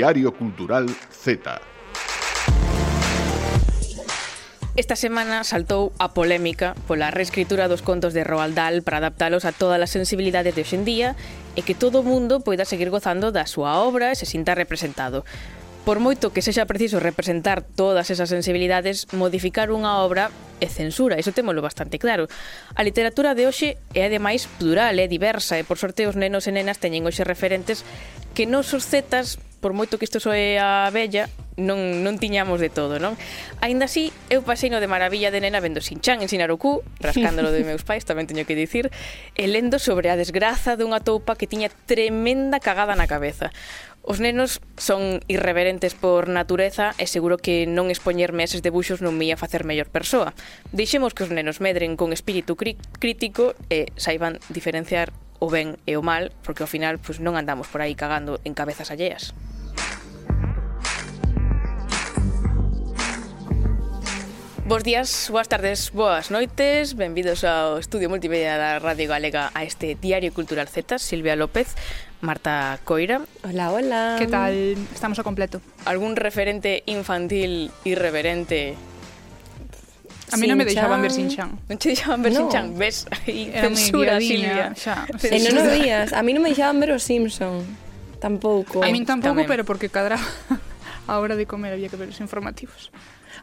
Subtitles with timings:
[0.00, 1.60] Diario Cultural Z.
[4.80, 9.52] Esta semana saltou a polémica pola reescritura dos contos de Roald Dahl para adaptalos a
[9.52, 11.20] todas as sensibilidades de hoxendía
[11.52, 15.28] e que todo o mundo poida seguir gozando da súa obra e se sinta representado.
[15.84, 21.32] Por moito que sexa preciso representar todas esas sensibilidades, modificar unha obra e censura, iso
[21.34, 22.28] témolo bastante claro.
[22.76, 26.52] A literatura de hoxe é ademais plural, é diversa e por sorte os nenos e
[26.52, 27.82] nenas teñen hoxe referentes
[28.36, 31.28] que non os zetas, por moito que isto soe a bella,
[31.60, 33.14] non, non tiñamos de todo, non?
[33.60, 37.84] Ainda así, eu paseino de maravilla de nena vendo Sinchan en Sinaruku, rascándolo de meus
[37.84, 38.88] pais, tamén teño que dicir,
[39.36, 43.52] e lendo sobre a desgraza dunha toupa que tiña tremenda cagada na cabeza.
[44.02, 49.28] Os nenos son irreverentes por natureza e seguro que non expoñerme eses debuxos non me
[49.28, 50.32] ia facer mellor persoa.
[50.72, 56.02] Deixemos que os nenos medren con espírito crítico e saiban diferenciar o ben e o
[56.02, 59.36] mal, porque ao final pois, non andamos por aí cagando en cabezas alleas.
[64.70, 69.98] Bos días, boas tardes, boas noites Benvidos ao Estudio Multimedia da Radio Galega A este
[69.98, 71.74] Diario Cultural Z, Silvia López
[72.20, 73.22] Marta Coira.
[73.44, 74.16] Hola, hola.
[74.18, 74.76] ¿Qué tal?
[74.92, 75.60] Estamos a completo.
[75.84, 78.74] ¿Algún referente infantil irreverente?
[80.32, 81.58] A mí no me deixaban ver Sinchan.
[81.66, 82.46] Non te deixaban ver no.
[82.52, 83.08] Sin ves?
[83.26, 84.70] Aí, censura, Silvia.
[84.78, 85.08] Xa.
[85.26, 86.14] E non o vías.
[86.14, 87.64] A mí non me deixaban ver os Simpson.
[88.22, 88.84] Tampouco.
[88.84, 89.48] A mí tampouco, Tamén.
[89.50, 90.20] pero porque cadra
[91.08, 92.92] a hora de comer había que ver os informativos.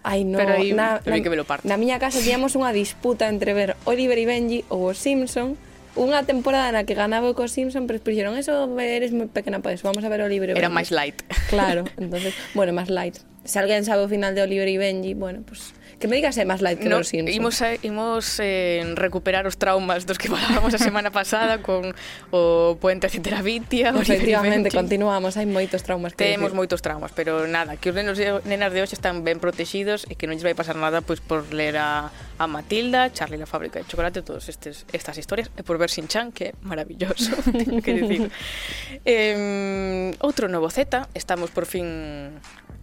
[0.05, 1.65] Ai, no, pero aí, na, na, que me lo parto.
[1.65, 5.57] na miña casa tiñamos unha disputa entre ver Oliver e Benji ou os Simpson
[5.97, 9.89] unha temporada na que ganaba co Simpson, pero dixeron, eso eres moi pequena para eso,
[9.89, 10.53] vamos a ver o libro.
[10.53, 11.17] Era máis light.
[11.49, 13.17] Claro, entonces, bueno, máis light.
[13.43, 16.41] Se alguén sabe o final de Oliver e Benji, bueno, pues Que me digas eh,
[16.41, 17.33] é máis light que no, los Simpsons.
[17.33, 21.97] Imos, a, eh, imos eh, recuperar os traumas dos que falábamos a semana pasada con
[22.29, 26.59] o Puente de Efectivamente, continuamos, hai moitos traumas que Temos decir.
[26.61, 30.13] moitos traumas, pero nada, que os nenos e nenas de hoxe están ben protegidos e
[30.13, 33.81] que non lles vai pasar nada pois por ler a, a Matilda, Charlie la fábrica
[33.81, 37.81] de chocolate, todas estes, estas historias, e por ver Sin Chan, que é maravilloso, tengo
[37.81, 38.29] que dicir.
[39.01, 42.37] eh, outro novo Z, estamos por fin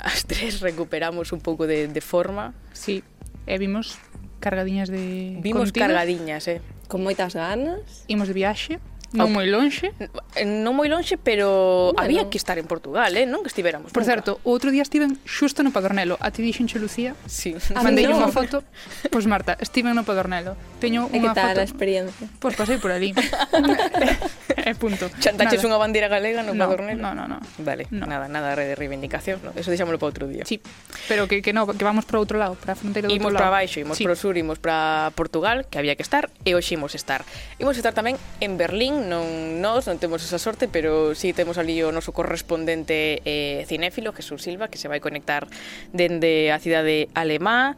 [0.04, 2.52] as tres recuperamos un pouco de, de forma.
[2.76, 3.00] Sí,
[3.48, 3.96] e vimos
[4.38, 5.88] cargadiñas de Vimos contidos.
[5.88, 6.60] cargadiñas, eh.
[6.84, 8.04] Con moitas ganas.
[8.12, 8.76] Imos de viaxe.
[9.14, 9.94] Non moi lonxe?
[10.34, 12.02] Eh, non moi lonxe, pero bueno.
[12.02, 13.30] había que estar en Portugal, eh?
[13.30, 13.94] non que estivéramos.
[13.94, 14.10] Por nunca.
[14.10, 16.18] certo, o outro día estiven xusto no Padornelo.
[16.18, 17.14] A ti dixenche Lucía?
[17.30, 17.54] Sí.
[17.78, 18.18] Mandei no.
[18.18, 18.66] unha foto.
[19.06, 20.58] Pois pues Marta, estiven no Padornelo.
[20.82, 21.30] Teño unha foto.
[21.30, 22.26] E que tal a experiencia?
[22.42, 23.14] Pois pues pasei por ali.
[24.66, 25.06] e eh, punto.
[25.22, 26.98] Chantaches unha bandeira galega no, no Padornelo?
[26.98, 27.38] No, no, no.
[27.62, 28.10] Vale, no.
[28.10, 29.54] nada, nada de reivindicación, no?
[29.54, 30.42] Eso deixámoslo para outro día.
[30.42, 30.58] Sí,
[31.06, 33.32] pero que, que no, que vamos para outro lado, para a fronteira do outro imos
[33.32, 33.38] lado.
[33.38, 34.02] Imos para baixo, imos sí.
[34.02, 37.22] para o sur, imos para Portugal, que había que estar, e hoxe imos estar.
[37.62, 41.78] Imos estar tamén en Berlín, non nós non temos esa sorte, pero sí temos ali
[41.84, 45.46] o noso correspondente eh, cinéfilo, Jesús Silva, que se vai conectar
[45.92, 47.76] dende a cidade alemá,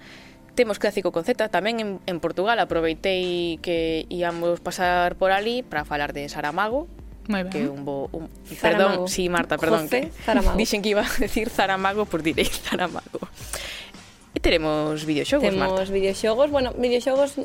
[0.57, 5.85] temos Clásico con Z tamén en, en Portugal aproveitei que íamos pasar por ali para
[5.85, 6.89] falar de Saramago
[7.29, 7.53] Muy ben.
[7.53, 9.05] que un bo, un, Zaramago.
[9.05, 10.57] perdón, sí, Marta, perdón José que, Zaramago.
[10.57, 13.21] dixen que iba a decir Zaramago por direi Zaramago
[14.33, 15.93] e teremos videoxogos, Temos Marta.
[15.93, 17.37] videoxogos, bueno, videoxogos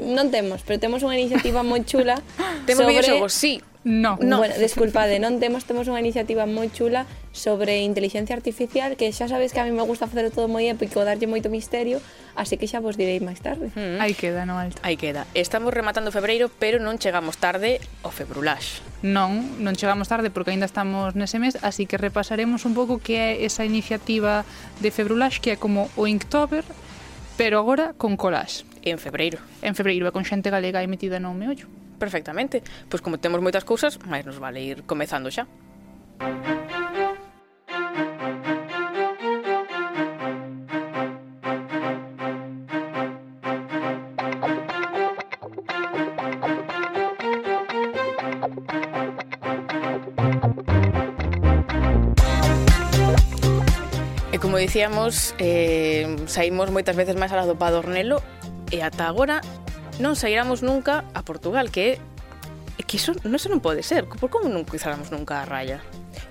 [0.00, 2.18] non temos, pero temos unha iniciativa moi chula
[2.68, 3.02] Temos sobre...
[3.02, 4.18] videoxogos, sí No.
[4.20, 4.38] no.
[4.38, 9.56] Bueno, desculpade, non temos temos unha iniciativa moi chula sobre inteligencia artificial que xa sabes
[9.56, 12.04] que a mí me gusta facer todo moi épico, darlle moito misterio,
[12.36, 13.72] así que xa vos direi máis tarde.
[13.72, 13.96] Mm.
[13.96, 14.76] Aí queda, no alto.
[14.84, 15.24] Aí queda.
[15.32, 18.84] Estamos rematando febreiro, pero non chegamos tarde ao februlax.
[19.00, 23.16] Non, non chegamos tarde porque aínda estamos nese mes, así que repasaremos un pouco que
[23.16, 24.44] é esa iniciativa
[24.84, 26.60] de februlax que é como o Inktober,
[27.40, 29.38] pero agora con collage en febreiro.
[29.62, 31.66] En febreiro e con xente galega e metida no meollo.
[31.98, 32.62] Perfectamente.
[32.88, 35.44] Pois como temos moitas cousas, máis nos vale ir comezando xa.
[54.30, 58.22] E como dicíamos, eh, saímos moitas veces máis a la do Padornelo
[58.70, 59.40] e ata agora
[59.98, 61.98] non sairamos nunca a Portugal, que
[62.78, 64.06] é que iso, non se non pode ser.
[64.06, 65.82] Por como non cruzáramos nunca a raya?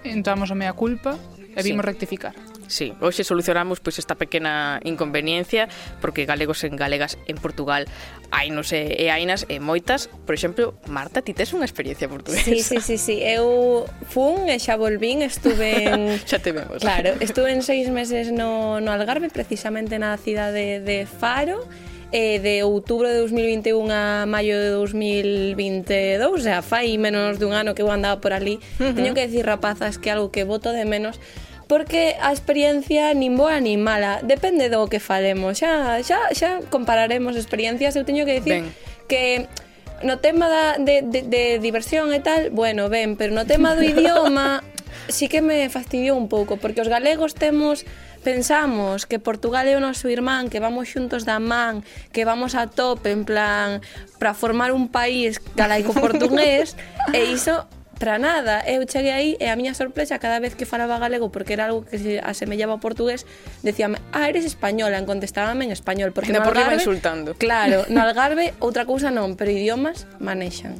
[0.07, 1.89] Entramos a mea culpa e vimos sí.
[1.91, 2.33] rectificar.
[2.67, 5.71] Sí, hoxe solucionamos pois esta pequena inconveniencia
[6.03, 7.87] porque galegos en galegas en Portugal
[8.31, 10.11] hai non sei, e hainas e moitas.
[10.27, 12.43] Por exemplo, Marta, ti tes unha experiencia portuguesa.
[12.43, 13.15] Sí, sí, sí, sí.
[13.23, 16.19] Eu fun e xa volvín, estuve en...
[16.29, 16.83] xa te vemos.
[16.83, 21.63] Claro, estuve en seis meses no, no Algarve, precisamente na cidade de Faro,
[22.11, 27.83] eh, de outubro de 2021 a maio de 2022, xa fai menos dun ano que
[27.83, 28.95] eu andaba por ali, uh -huh.
[28.95, 31.19] teño que decir rapazas que algo que voto de menos
[31.67, 35.59] porque a experiencia nin boa nin mala, depende do que falemos.
[35.59, 38.71] Xa xa xa compararemos experiencias, eu teño que dicir ben.
[39.11, 39.51] que
[39.99, 43.83] no tema da, de, de, de diversión e tal, bueno, ben, pero no tema do
[43.91, 44.63] idioma
[45.09, 47.83] sí que me fastidiou un pouco, porque os galegos temos
[48.27, 51.79] pensamos que Portugal é o noso irmán, que vamos xuntos da man,
[52.11, 53.79] que vamos a tope en plan
[54.19, 56.75] para formar un país galaico-portugués,
[57.15, 57.63] e iso
[57.95, 58.67] para nada.
[58.67, 61.87] Eu cheguei aí e a miña sorpresa cada vez que falaba galego porque era algo
[61.87, 63.23] que se asemellaba ao portugués,
[63.63, 67.31] decíame, "Ah, eres española", en contestábame en español, porque no por Algarve, insultando.
[67.39, 70.75] Claro, no Algarve outra cousa non, pero idiomas manexan.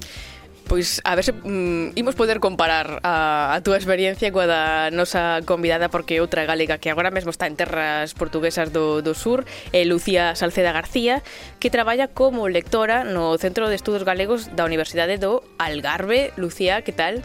[0.68, 5.40] Pois a ver se mm, imos poder comparar a, a túa experiencia coa da nosa
[5.48, 9.88] convidada porque outra galega que agora mesmo está en terras portuguesas do, do sur é
[9.88, 11.24] Lucía Salceda García
[11.64, 16.36] que traballa como lectora no Centro de Estudos Galegos da Universidade do Algarve.
[16.36, 17.24] Lucía, que tal?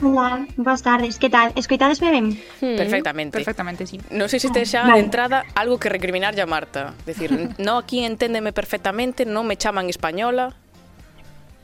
[0.00, 1.52] Hola, boas tardes, que tal?
[1.52, 2.32] Escoitadesme ben?
[2.64, 2.80] Hmm.
[2.80, 3.36] Perfectamente.
[3.36, 4.00] Perfectamente, sí.
[4.08, 4.96] Non sei se este xa vale.
[4.96, 6.96] de entrada algo que recriminarlle a Marta.
[7.04, 7.28] Decir,
[7.60, 10.56] no aquí enténdeme perfectamente, non me chaman española,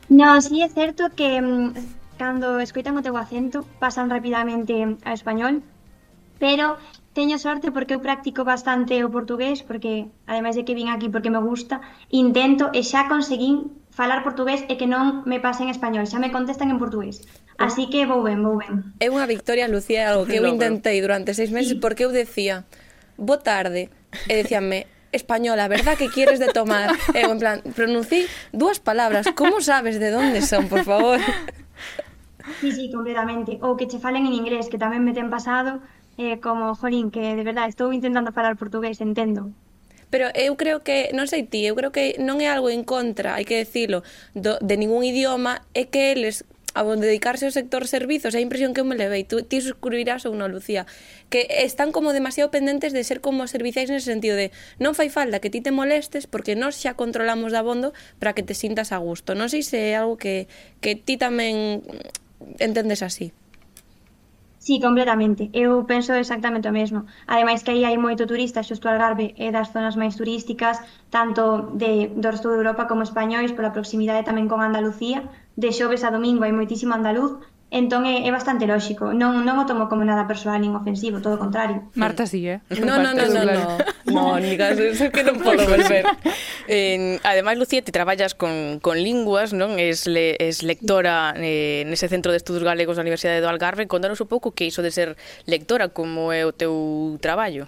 [0.09, 1.73] No, sí é certo que mm,
[2.17, 5.61] cando escoitan o teu acento pasan rapidamente ao español,
[6.39, 6.79] pero
[7.11, 11.33] teño sorte porque eu practico bastante o portugués, porque ademais de que vin aquí porque
[11.33, 11.81] me gusta,
[12.13, 16.29] intento e xa conseguín falar portugués e que non me pase en español, xa me
[16.29, 17.25] contestan en portugués.
[17.57, 17.65] Oh.
[17.65, 18.93] Así que vou ben, vou ben.
[19.01, 22.63] É unha victoria, Lucía, algo que eu intentei durante seis meses porque eu decía,
[23.17, 23.89] bo tarde,
[24.29, 26.91] e decíanme, española, verdad que quieres de tomar?
[27.13, 31.19] Eu, en plan, pronuncí dúas palabras, como sabes de onde son, por favor?
[32.61, 33.59] Sí, sí, completamente.
[33.61, 35.83] Ou que che falen en inglés, que tamén me ten pasado,
[36.17, 39.51] eh, como, jolín, que de verdade estou intentando falar portugués, entendo.
[40.09, 43.35] Pero eu creo que, non sei ti, eu creo que non é algo en contra,
[43.35, 46.47] hai que decirlo, do, de ningún idioma, é que eles
[46.77, 49.25] ao dedicarse ao sector servizos, é a impresión que eu me levei.
[49.25, 50.85] Tú, ti suscribirás ou non, Lucía.
[51.33, 55.41] Que están como demasiado pendentes de ser como serviciais nese sentido de non fai falta
[55.41, 59.01] que ti te molestes porque nós xa controlamos da bondo para que te sintas a
[59.01, 59.33] gusto.
[59.33, 60.45] Non sei se é algo que,
[60.79, 61.81] que ti tamén
[62.61, 63.33] entendes así.
[64.67, 65.49] Sí, completamente.
[65.53, 66.99] Eu penso exactamente o mesmo.
[67.25, 72.11] Ademais que aí hai moito turista xusto Algarve e das zonas máis turísticas, tanto de
[72.11, 75.23] do resto de Europa como españois, pola proximidade tamén con Andalucía,
[75.57, 79.11] de xoves a domingo hai moitísimo andaluz, Entón é, é bastante lóxico.
[79.11, 81.83] Non non o tomo como nada persoal nin ofensivo, todo o contrario.
[81.99, 82.63] Marta sí, eh?
[82.79, 83.63] No, no, no, no, no.
[84.07, 86.07] Mónica, eso que non podo volver.
[86.67, 89.79] Eh, ademais, Lucía, ti traballas con, con linguas, non?
[89.83, 93.83] Es, le, es lectora eh, nese Centro de Estudos Galegos da Universidade do Algarve.
[93.91, 97.67] Contanos un pouco que iso de ser lectora, como é o teu traballo?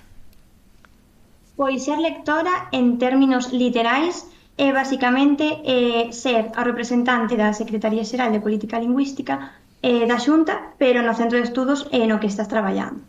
[1.60, 8.36] Pois ser lectora en términos literais, é basicamente eh, ser a representante da Secretaría Xeral
[8.36, 12.52] de Política Lingüística eh, da Xunta, pero no centro de estudos eh, no que estás
[12.52, 13.00] traballando.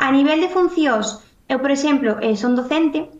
[0.00, 1.20] A nivel de funcións,
[1.52, 3.12] eu, por exemplo, eh, son docente,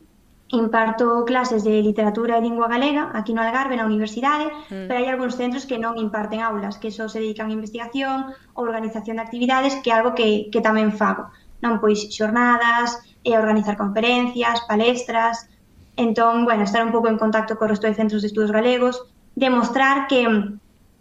[0.49, 4.89] imparto clases de literatura e lingua galega aquí no Algarve, na universidade, mm.
[4.89, 8.65] pero hai algúns centros que non imparten aulas, que só se dedican a investigación, ou
[8.65, 11.29] organización de actividades, que é algo que, que tamén fago.
[11.61, 15.51] Non, pois, xornadas, e organizar conferencias, palestras,
[15.97, 20.07] Entón, bueno, estar un pouco en contacto co resto de centros de estudos galegos, demostrar
[20.09, 20.29] que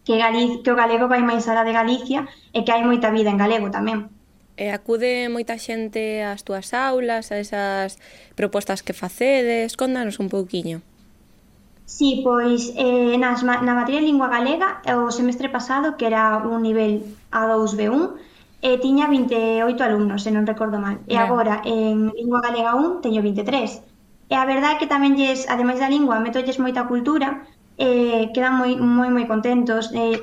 [0.06, 3.34] que, Galiz, que o galego vai máis alá de Galicia e que hai moita vida
[3.34, 4.08] en galego tamén.
[4.56, 8.00] E acude moita xente ás túas aulas, a esas
[8.40, 10.80] propostas que facedes, contanos un pouquiño.
[11.86, 16.40] Sí, pois eh, nas, na materia de lingua galega eh, o semestre pasado, que era
[16.40, 18.16] un nivel A2B1,
[18.62, 21.02] eh, tiña 28 alumnos, se non recordo mal.
[21.06, 23.85] E agora en lingua galega 1 teño 23.
[24.30, 27.46] E a verdade é que tamén lles, ademais da lingua, metolles moita cultura,
[27.78, 29.94] eh, quedan moi, moi, moi contentos.
[29.94, 30.18] Eh,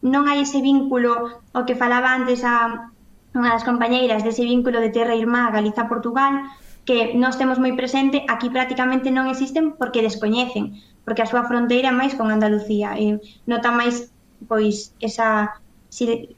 [0.00, 2.88] non hai ese vínculo, o que falaba antes a
[3.36, 6.48] unha das compañeiras, dese vínculo de terra irmá Galiza-Portugal,
[6.86, 11.90] que nós temos moi presente, aquí prácticamente non existen porque descoñecen, porque a súa fronteira
[11.92, 12.96] máis con Andalucía.
[12.96, 14.08] E nota máis
[14.48, 16.36] pois esa si,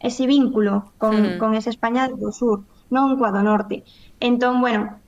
[0.00, 1.38] ese vínculo con, mm.
[1.38, 3.84] con esa España do sur, non coa do norte.
[4.18, 5.03] Entón, bueno,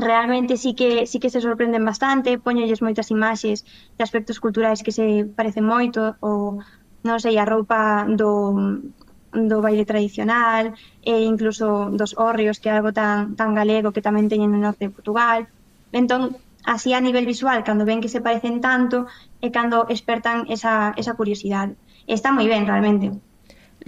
[0.00, 3.64] realmente sí que sí que se sorprenden bastante, poñolles moitas imaxes
[3.96, 6.64] de aspectos culturais que se parecen moito ou
[7.06, 8.82] non sei, a roupa do
[9.30, 10.74] do baile tradicional
[11.06, 14.90] e incluso dos horrios que é algo tan, tan galego que tamén teñen no norte
[14.90, 15.46] de Portugal.
[15.94, 16.34] Entón,
[16.66, 19.06] así a nivel visual cando ven que se parecen tanto
[19.38, 21.78] e cando expertan esa, esa curiosidade.
[22.10, 23.14] Está moi ben realmente.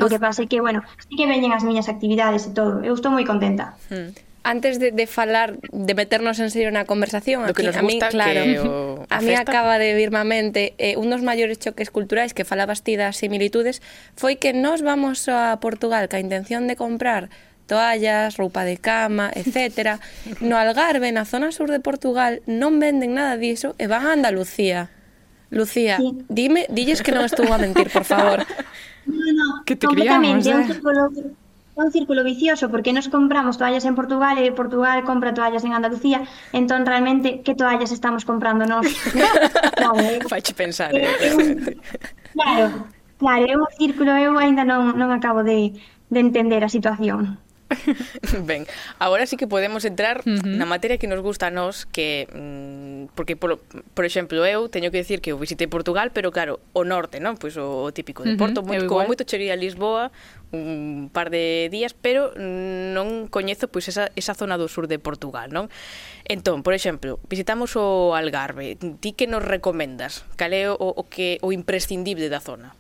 [0.01, 2.81] O que pasa é que, bueno, sí que veñen as miñas actividades e todo.
[2.81, 3.77] Eu estou moi contenta.
[3.91, 4.15] Hmm
[4.45, 7.83] antes de, de falar, de meternos en serio na conversación, do aquí, que nos a
[7.83, 9.07] mí, claro, que o...
[9.09, 12.43] a, a mí acaba de vir má mente eh, un dos maiores choques culturais que
[12.43, 13.81] falabas ti das similitudes
[14.19, 17.31] foi que nós vamos a Portugal ca intención de comprar
[17.71, 20.03] toallas, roupa de cama, etc.
[20.43, 24.13] No Algarve, na zona sur de Portugal, non venden nada diso e eh, van a
[24.13, 24.91] Andalucía.
[25.53, 26.17] Lucía, sí.
[26.33, 28.43] dime, dilles que non estuvo a mentir, por favor.
[29.03, 30.79] No, no, que te criamos, eh?
[30.81, 31.11] Polo,
[31.75, 36.23] un círculo vicioso porque nos compramos toallas en Portugal e Portugal compra toallas en Andalucía
[36.53, 38.87] entón realmente que toallas estamos comprando nós
[39.81, 40.21] claro, eh?
[40.29, 41.81] faiche pensar eh un...
[42.37, 42.67] claro,
[43.17, 45.73] claro, é un círculo eu aínda non, non acabo de,
[46.13, 47.41] de entender a situación
[48.49, 48.67] ben,
[48.99, 50.57] agora sí que podemos entrar uh -huh.
[50.57, 53.59] na materia que nos gusta a nós, que mm, porque por,
[53.95, 57.37] por exemplo, eu teño que decir que eu visitei Portugal, pero claro, o norte, non?
[57.37, 58.69] Pois o, o típico de Porto, uh -huh.
[58.69, 60.13] moito, como moito cheguei a Lisboa
[60.53, 65.49] un par de días, pero non coñezo pois esa, esa zona do sur de Portugal,
[65.49, 65.73] non?
[66.29, 68.77] Entón, por exemplo, visitamos o Algarve.
[68.77, 70.29] Ti que nos recomendas?
[70.37, 72.77] Cal é o, o que o imprescindible da zona?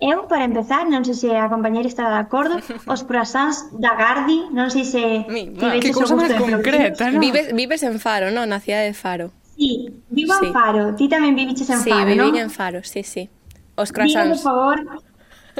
[0.00, 2.56] Eu, para empezar, non sei se a compañeira está de acordo,
[2.88, 5.28] os croissants da Gardi, non sei se...
[5.28, 7.20] Mi, que cousa máis concreta, non?
[7.20, 8.48] Vives, vives en Faro, non?
[8.48, 9.28] Na cidade de Faro.
[9.60, 10.48] Sí, vivo sí.
[10.48, 10.84] en Faro.
[10.96, 12.32] Ti tamén viviches en sí, Faro, non?
[12.32, 13.28] Sí, vivín en Faro, sí, sí.
[13.76, 14.24] Os croissants.
[14.24, 14.76] Dime, por favor,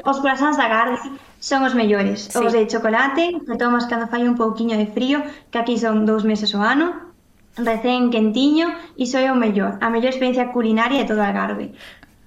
[0.09, 0.97] os croissants da Gardi
[1.37, 2.32] son os mellores.
[2.32, 2.40] Sí.
[2.40, 5.20] Os de chocolate, que tomas cando fai un pouquiño de frío,
[5.52, 7.12] que aquí son dous meses o ano,
[7.61, 11.76] recén quentiño, iso é o mellor, a mellor experiencia culinaria de todo Algarve.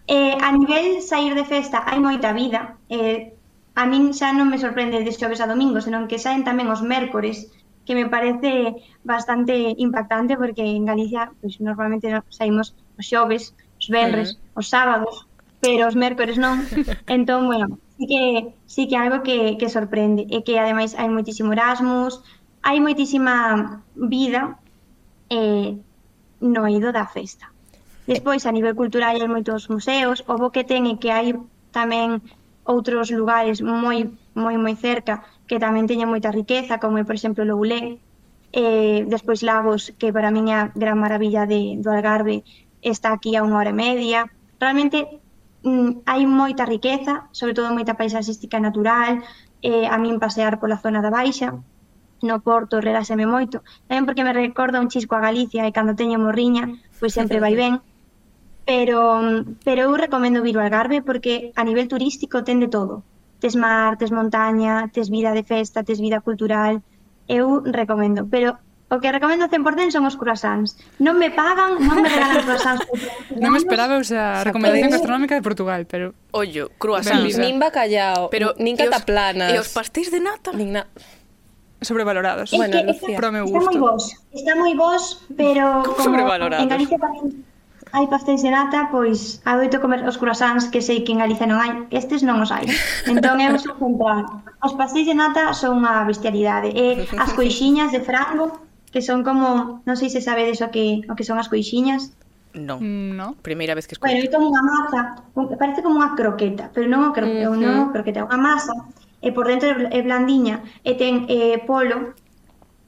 [0.08, 2.76] Eh, a nivel sair de festa hai moita vida.
[2.92, 3.32] Eh,
[3.74, 6.84] a min xa non me sorprende de xoves a domingo, senón que saen tamén os
[6.84, 7.50] mércores,
[7.86, 14.30] que me parece bastante impactante porque en Galicia pois, normalmente saímos os xoves, os venres,
[14.30, 14.60] uh -huh.
[14.60, 15.16] os sábados,
[15.64, 16.60] pero os mércores non.
[17.08, 18.22] Entón, bueno, sí que,
[18.68, 20.28] sí que algo que, que sorprende.
[20.30, 22.20] E que ademais hai moitísimo Erasmus,
[22.68, 23.36] hai moitísima
[23.96, 24.60] vida
[25.32, 25.80] eh,
[26.44, 27.53] no ido da festa.
[28.06, 30.28] Despois, a nivel cultural, hai moitos museos.
[30.28, 31.32] O bo que ten é que hai
[31.72, 32.20] tamén
[32.64, 37.48] outros lugares moi moi moi cerca que tamén teñen moita riqueza, como é, por exemplo,
[37.48, 38.00] Loulé,
[38.52, 42.44] eh, despois Lagos, que para min é a gran maravilla de, do Algarve,
[42.82, 44.20] está aquí a unha hora e media.
[44.60, 45.20] Realmente
[45.64, 49.24] mm, hai moita riqueza, sobre todo moita paisaxística natural,
[49.64, 51.56] eh, a min pasear pola zona da Baixa,
[52.24, 56.20] no Porto relaseme moito, tamén porque me recorda un chisco a Galicia e cando teño
[56.20, 57.84] morriña, pois sempre vai ben.
[58.66, 59.20] Pero,
[59.64, 63.04] pero eu recomendo vir ao Algarve porque a nivel turístico ten de todo.
[63.44, 66.80] Tes mar, tes montaña, tes vida de festa, tes vida cultural.
[67.28, 68.56] Eu recomendo, pero
[68.94, 70.78] o que recomendo 100% son os croissants.
[71.02, 72.86] Non me pagan, non me regalan croissants.
[73.42, 76.16] non me esperaba, esa a recomendación gastronómica de Portugal, pero...
[76.32, 77.36] Ollo, croissants.
[77.36, 79.52] Nin bacallao, pero nin cataplanas.
[79.52, 80.56] E os pastéis de nata?
[80.56, 80.88] Nin na...
[81.84, 82.54] Sobrevalorados.
[82.54, 83.20] Es bueno, que Lucía.
[83.20, 85.04] Está, está moi vos, está moi vos,
[85.36, 85.84] pero...
[85.84, 86.64] Como, como sobrevalorados?
[86.64, 87.44] En Galicia tamén
[87.94, 91.62] hai pastéis de nata, pois adoito comer os croissants que sei que en Galicia non
[91.62, 92.66] hai, estes non os hai.
[93.06, 94.42] Entón eu sou central.
[94.66, 96.74] Os pastéis de nata son unha bestialidade.
[96.74, 101.14] E as coixiñas de frango, que son como, non sei se sabedes o que o
[101.14, 102.10] que son as coixiñas.
[102.58, 102.82] Non.
[102.82, 103.28] Mm, no.
[103.46, 104.10] Primeira vez que escoito.
[104.10, 105.00] Bueno, é como unha masa,
[105.62, 107.62] parece como unha croqueta, pero non o croqueta, uh -huh.
[107.62, 108.74] non croqueta, unha masa
[109.22, 112.18] e por dentro é blandiña e ten eh, polo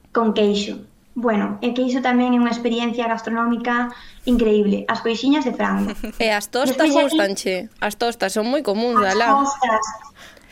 [0.09, 0.81] con queixo.
[1.15, 3.87] Bueno, é que iso tamén é unha experiencia gastronómica
[4.27, 4.83] increíble.
[4.91, 5.95] As coixiñas de frango.
[6.19, 7.71] E as tostas gustanche.
[7.71, 7.79] Aquí...
[7.79, 9.39] As tostas son moi comuns, as alá.
[9.39, 9.85] As tostas.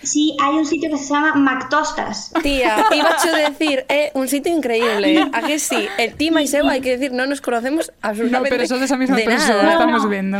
[0.04, 2.32] Sí, hai un sitio que se chama Mactostas.
[2.40, 5.28] Tía, iba a decir, é eh, un sitio increíble.
[5.36, 8.56] A que sí, el ti máis eu, hai que decir, non nos conocemos absolutamente No,
[8.56, 10.12] pero son esa mesma persoa, estamos no.
[10.12, 10.40] vendo.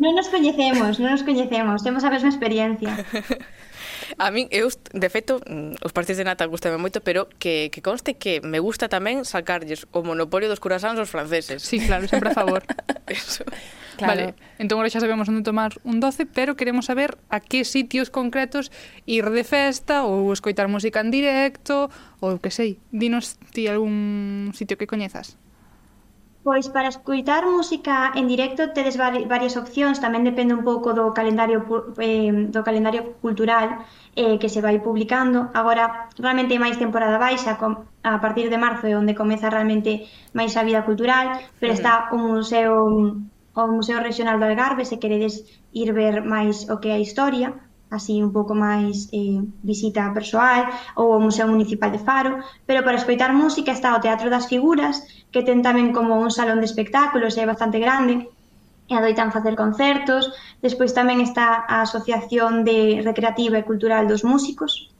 [0.00, 3.04] Non nos coñecemos, non nos coñecemos, temos a mesma experiencia.
[4.18, 7.80] A min, eu, de feito, mm, os pastéis de nata gustame moito, pero que, que
[7.80, 11.62] conste que me gusta tamén sacarlles o monopolio dos curasáns aos franceses.
[11.62, 12.62] Sí, claro, sempre a favor.
[13.06, 13.44] Eso.
[13.96, 14.12] Claro.
[14.12, 14.24] Vale,
[14.60, 18.68] entón agora xa sabemos onde tomar un doce, pero queremos saber a que sitios concretos
[19.08, 21.88] ir de festa ou escoitar música en directo
[22.20, 22.76] ou que sei.
[22.92, 25.40] Dinos ti algún sitio que coñezas.
[26.46, 28.96] Pois para escoitar música en directo tedes
[29.34, 31.58] varias opcións, tamén depende un pouco do calendario
[31.98, 33.68] eh, do calendario cultural
[34.22, 35.38] eh, que se vai publicando.
[35.60, 35.84] Agora
[36.24, 37.70] realmente hai máis temporada baixa, com,
[38.14, 39.92] a partir de marzo é onde comeza realmente
[40.38, 41.26] máis a vida cultural,
[41.58, 42.74] pero está o museo
[43.60, 45.34] o Museo Regional do Algarve se queredes
[45.82, 47.48] ir ver máis o que é a historia
[47.90, 50.66] así un pouco máis eh, visita persoal
[50.98, 55.06] ou o Museo Municipal de Faro, pero para escoitar música está o Teatro das Figuras,
[55.30, 58.26] que ten tamén como un salón de espectáculos, é bastante grande,
[58.88, 60.30] e adoitan facer concertos.
[60.62, 64.90] Despois tamén está a Asociación de Recreativa e Cultural dos Músicos,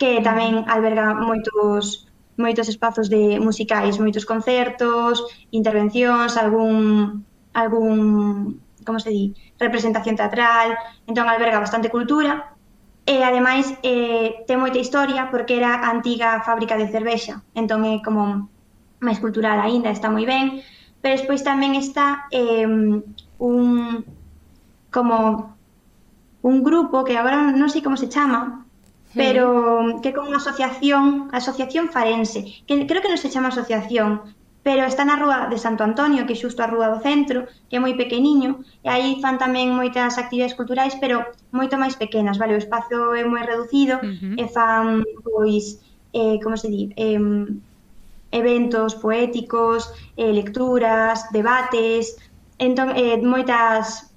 [0.00, 2.08] que tamén alberga moitos
[2.40, 5.20] moitos espazos de musicais, moitos concertos,
[5.52, 7.20] intervencións, algún
[7.52, 10.74] algún como se di, representación teatral,
[11.06, 12.56] entón alberga bastante cultura,
[13.04, 18.00] e ademais eh, ten moita historia porque era a antiga fábrica de cervexa, entón é
[18.00, 18.48] como
[19.04, 20.64] máis cultural aínda, está moi ben,
[21.00, 22.66] pero despois tamén está eh,
[23.40, 23.64] un
[24.90, 25.16] como
[26.42, 28.64] un grupo que agora non sei como se chama,
[29.12, 34.22] pero que é como unha asociación, Asociación Farense, que creo que non se chama asociación,
[34.62, 37.76] pero está na rúa de Santo Antonio, que é xusto a rúa do centro, que
[37.76, 42.54] é moi pequeniño, e aí fan tamén moitas actividades culturais, pero moito máis pequenas, vale?
[42.54, 44.36] O espazo é moi reducido, uh -huh.
[44.36, 45.80] e fan, pois,
[46.12, 47.16] eh, como se di, eh,
[48.30, 52.20] eventos poéticos, eh, lecturas, debates,
[52.58, 54.09] entón, eh, moitas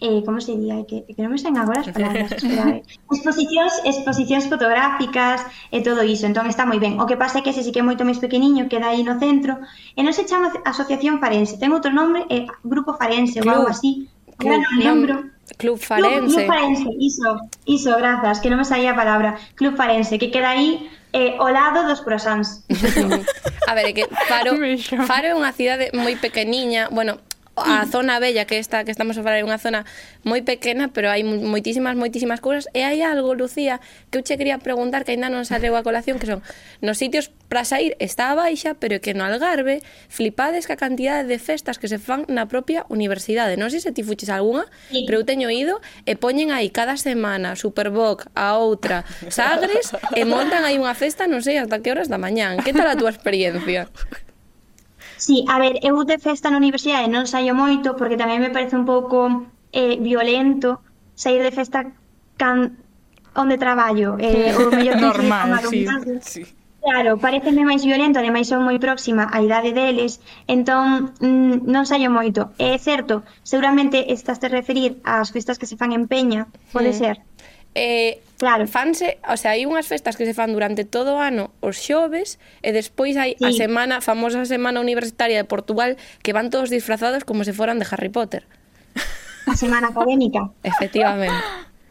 [0.00, 2.82] eh, como se diría, que, que non me saen agora as palabras, espera, eh.
[3.12, 6.96] exposicións, exposicións fotográficas e todo iso, entón está moi ben.
[6.96, 9.20] O que pasa é que ese sí que é moito máis pequeniño, queda aí no
[9.20, 13.52] centro, eh, e non se chama Asociación Farense, ten outro nome, eh, Grupo Farense Club.
[13.52, 14.08] ou algo así,
[14.40, 15.14] Club, non lembro.
[15.60, 16.16] Club Farense.
[16.16, 17.28] Club, Club Farense, iso,
[17.68, 19.36] iso, grazas, que non me saía a palabra.
[19.54, 22.64] Club Farense, que queda aí eh, o lado dos croissants.
[23.68, 24.56] a ver, é que Faro,
[25.10, 27.18] Faro é unha cidade moi pequeniña, bueno,
[27.64, 29.88] a zona bella que esta que estamos a falar é unha zona
[30.22, 33.80] moi pequena, pero hai moitísimas moitísimas cousas e hai algo, Lucía,
[34.12, 36.44] que eu che quería preguntar que aínda non saleu a colación, que son
[36.84, 41.24] nos sitios para sair está a baixa, pero que no Algarve flipades que a cantidade
[41.26, 43.58] de festas que se fan na propia universidade.
[43.58, 45.06] Non sei se ti fuches algunha, sí.
[45.06, 50.62] pero eu teño ido e poñen aí cada semana Superboc, a outra, Sagres e montan
[50.66, 52.62] aí unha festa, non sei, hasta que horas da mañán.
[52.62, 53.90] Que tal a túa experiencia?
[55.20, 58.72] Sí, a ver, eu de festa na universidade non saio moito porque tamén me parece
[58.72, 60.80] un pouco eh, violento
[61.12, 61.92] sair de festa
[62.40, 62.80] can
[63.36, 64.16] onde traballo.
[64.16, 65.84] Eh, o mellor Normal, sí,
[66.24, 66.42] sí.
[66.80, 72.08] Claro, pareceme máis violento, ademais son moi próxima á idade deles, entón mm, non saio
[72.08, 72.56] moito.
[72.56, 77.04] É certo, seguramente estás te referir ás festas que se fan en Peña, pode sí.
[77.04, 77.20] ser
[77.74, 78.66] eh, claro.
[78.66, 82.42] fanse, o sea, hai unhas festas que se fan durante todo o ano os xoves
[82.66, 83.46] e despois hai sí.
[83.46, 87.86] a semana, famosa semana universitaria de Portugal que van todos disfrazados como se foran de
[87.86, 88.46] Harry Potter.
[89.46, 90.50] A semana académica.
[90.62, 91.42] Efectivamente.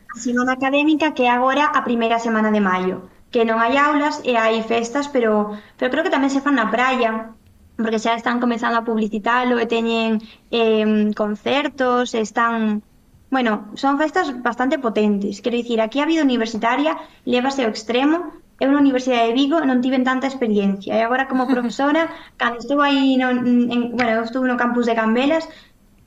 [0.09, 4.19] A semana académica que é agora a primeira semana de maio, que non hai aulas
[4.27, 7.31] e hai festas, pero pero creo que tamén se fan na praia,
[7.79, 10.19] porque xa están comenzando a publicitalo e teñen
[10.51, 12.83] eh, concertos, están
[13.29, 15.41] Bueno, son festas bastante potentes.
[15.41, 18.17] Quero dicir, aquí a vida universitaria levase ao extremo.
[18.59, 20.97] Eu na Universidade de Vigo non tiven tanta experiencia.
[20.97, 22.09] E agora como profesora,
[22.41, 25.45] cando estou aí, no, en, bueno, eu estuve no campus de Cambelas,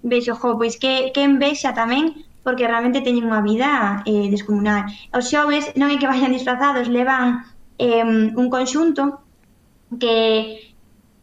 [0.03, 4.91] vexo, jo, pois que, que envexa tamén porque realmente teñen unha vida eh, descomunal.
[5.15, 7.47] Os xoves non é que vayan disfrazados, levan
[7.79, 9.23] eh, un conxunto
[10.03, 10.72] que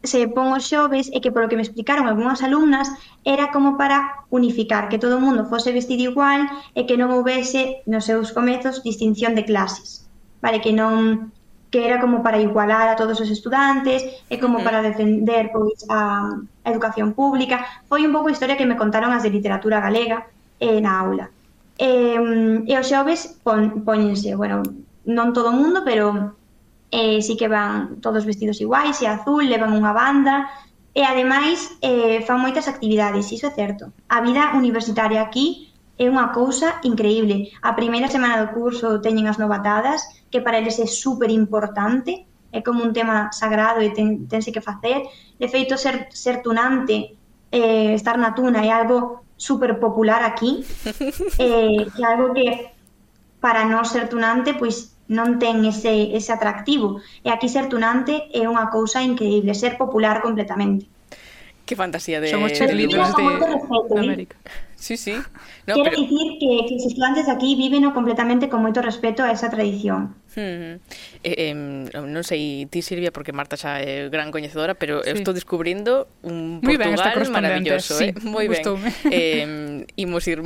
[0.03, 2.87] se pon os xoves e que polo que me explicaron algunhas alumnas
[3.27, 7.83] era como para unificar, que todo o mundo fose vestido igual e que non houvese
[7.83, 10.07] nos seus comezos distinción de clases.
[10.39, 11.31] Vale, que non
[11.69, 16.31] que era como para igualar a todos os estudantes e como para defender pois a,
[16.65, 17.61] a educación pública.
[17.85, 20.25] Foi un pouco a historia que me contaron as de literatura galega
[20.57, 21.29] eh, na aula.
[21.77, 22.17] E,
[22.65, 24.63] e os xoves pon, poñense, bueno,
[25.05, 26.38] non todo o mundo, pero
[26.91, 30.49] eh, sí que van todos vestidos iguais, e azul, levan unha banda,
[30.93, 33.93] e ademais eh, fan moitas actividades, iso é certo.
[34.09, 37.53] A vida universitaria aquí é unha cousa increíble.
[37.61, 42.59] A primeira semana do curso teñen as novatadas, que para eles é super importante, é
[42.65, 45.05] como un tema sagrado e ten, tense que facer.
[45.37, 47.13] De feito, ser, ser tunante,
[47.53, 50.65] eh, estar na tuna, é algo super popular aquí,
[51.37, 52.73] eh, é algo que
[53.39, 57.01] para non ser tunante, pois non ten ese, ese atractivo.
[57.25, 60.85] E aquí ser tunante é unha cousa increíble, ser popular completamente.
[61.65, 64.37] Que fantasía de Somos libros de, respeto, de América.
[64.79, 65.13] Sí, sí.
[65.67, 66.01] No, Quero pero...
[66.01, 70.13] dicir que, que os estudantes aquí viven completamente con moito respeto a esa tradición.
[70.33, 70.81] Hmm.
[71.25, 75.13] Eh, eh, non sei ti, Silvia, porque Marta xa é gran coñecedora, pero sí.
[75.13, 77.97] estou descubrindo un Muy Portugal ben, maravilloso.
[78.01, 78.01] ¿eh?
[78.01, 78.25] Sí, eh?
[78.25, 78.61] Moi ben.
[79.09, 80.41] Eh, imos ir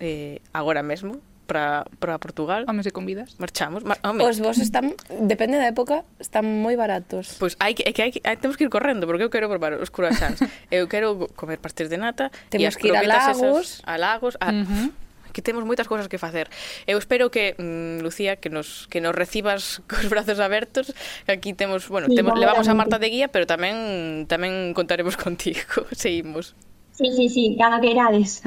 [0.00, 2.68] eh, agora mesmo para para Portugal.
[2.68, 3.40] Home, se convidas.
[3.40, 3.82] Marchamos.
[3.82, 4.22] Mar, home.
[4.28, 4.92] Os vos están,
[5.24, 7.40] depende da época, están moi baratos.
[7.40, 9.48] Pois pues hai que, é que hai, hai, temos que ir correndo, porque eu quero
[9.48, 10.44] probar os croissants.
[10.68, 13.80] eu quero comer pastéis de nata temos que ir a lagos.
[13.80, 14.52] Esas, a lagos, a...
[14.52, 15.08] Uh -huh
[15.38, 16.50] que temos moitas cousas que facer.
[16.82, 20.90] Eu espero que, mm, Lucía, que nos que nos recibas cos brazos abertos,
[21.26, 25.14] que aquí temos, bueno, sí, temos, levamos a Marta de guía, pero tamén tamén contaremos
[25.24, 26.58] contigo, seguimos.
[26.98, 28.42] Sí, sí, sí, cando queirades.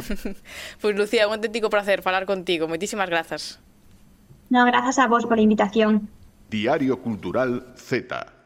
[0.81, 2.67] pois, Lucía, un auténtico placer falar contigo.
[2.67, 3.61] Moitísimas grazas.
[4.49, 6.09] No, grazas a vos pola invitación.
[6.49, 8.40] Diario Cultural Z.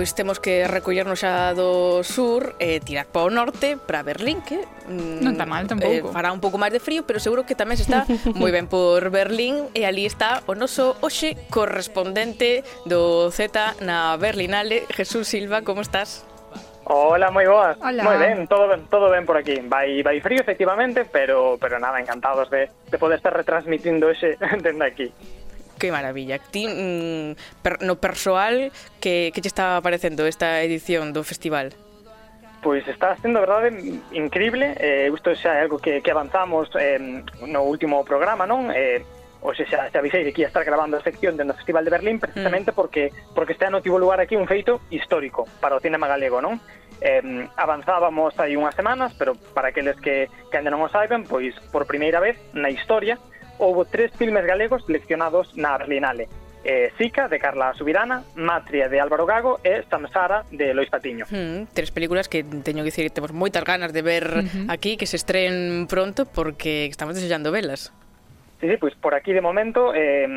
[0.00, 4.64] pois temos que recollernos xa do sur e tirar para o norte, para Berlín, que
[4.88, 6.08] mm, non está mal tampouco.
[6.08, 8.08] Eh, fará un pouco máis de frío, pero seguro que tamén se está
[8.40, 14.88] moi ben por Berlín e ali está o noso hoxe correspondente do Z na Berlinale,
[14.88, 16.24] Jesús Silva, como estás?
[16.88, 17.76] Hola, moi boas.
[17.84, 18.00] Hola.
[18.00, 19.60] Moi ben, todo ben, todo ben por aquí.
[19.68, 24.80] Vai vai frío efectivamente, pero pero nada, encantados de de poder estar retransmitindo ese dende
[24.80, 25.12] aquí.
[25.80, 26.38] Que maravilla.
[26.38, 31.72] Ti, mm, per, no persoal, que, que te está parecendo esta edición do festival?
[32.60, 33.72] Pois está sendo, verdade,
[34.12, 34.76] increíble.
[34.76, 38.68] Eh, isto xa é algo que, que avanzamos eh, no último programa, non?
[38.68, 39.00] Eh,
[39.40, 42.72] hoxe xa, xa avisei que ia estar gravando a sección do Festival de Berlín precisamente
[42.72, 42.76] mm.
[42.76, 46.60] porque porque este ano tivo lugar aquí un feito histórico para o cinema galego, non?
[47.00, 51.56] Eh, avanzábamos hai unhas semanas, pero para aqueles que, que ainda non o saiben, pois
[51.72, 53.16] por primeira vez na historia
[53.60, 56.28] houve tres filmes galegos seleccionados na Berlinale.
[56.62, 61.24] Eh, Sica, de Carla Subirana, Matria, de Álvaro Gago e Samsara, de Lois Patiño.
[61.30, 64.66] Mm, tres películas que teño que dicir que temos moitas ganas de ver uh -huh.
[64.68, 67.92] aquí, que se estreen pronto, porque estamos desellando velas.
[68.60, 70.28] Sí, sí, pois por aquí de momento eh,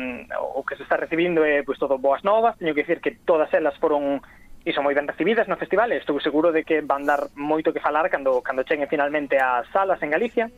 [0.56, 3.12] o que se está recibindo é eh, pois todo boas novas, teño que dicir que
[3.28, 4.24] todas elas foron
[4.64, 8.08] iso moi ben recibidas no festival, estou seguro de que van dar moito que falar
[8.08, 10.48] cando cando cheguen finalmente ás salas en Galicia.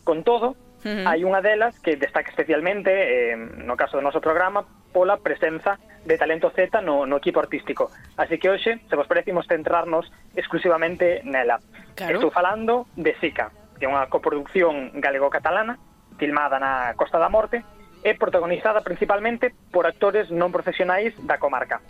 [0.00, 1.06] Con todo, Uh -huh.
[1.08, 6.16] Hai unha delas que destaca especialmente, eh, no caso do noso programa, pola presenza de
[6.16, 7.92] talento Z no, no equipo artístico.
[8.16, 11.60] Así que hoxe, se vos parecimos centrarnos exclusivamente nela.
[11.94, 12.16] Claro.
[12.16, 15.76] Estou falando de Sica, que é unha coproducción galego-catalana,
[16.16, 17.60] filmada na Costa da Morte,
[18.00, 21.84] e protagonizada principalmente por actores non profesionais da comarca.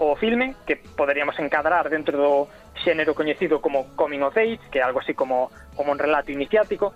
[0.00, 2.32] O filme, que poderíamos encadrar dentro do
[2.86, 6.94] xénero coñecido como Coming of Age, que é algo así como, como un relato iniciático,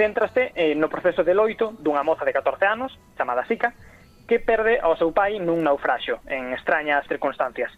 [0.00, 3.76] céntrase eh, no proceso de loito dunha moza de 14 anos, chamada Sica,
[4.24, 7.68] que perde ao seu pai nun naufraxio, en extrañas circunstancias.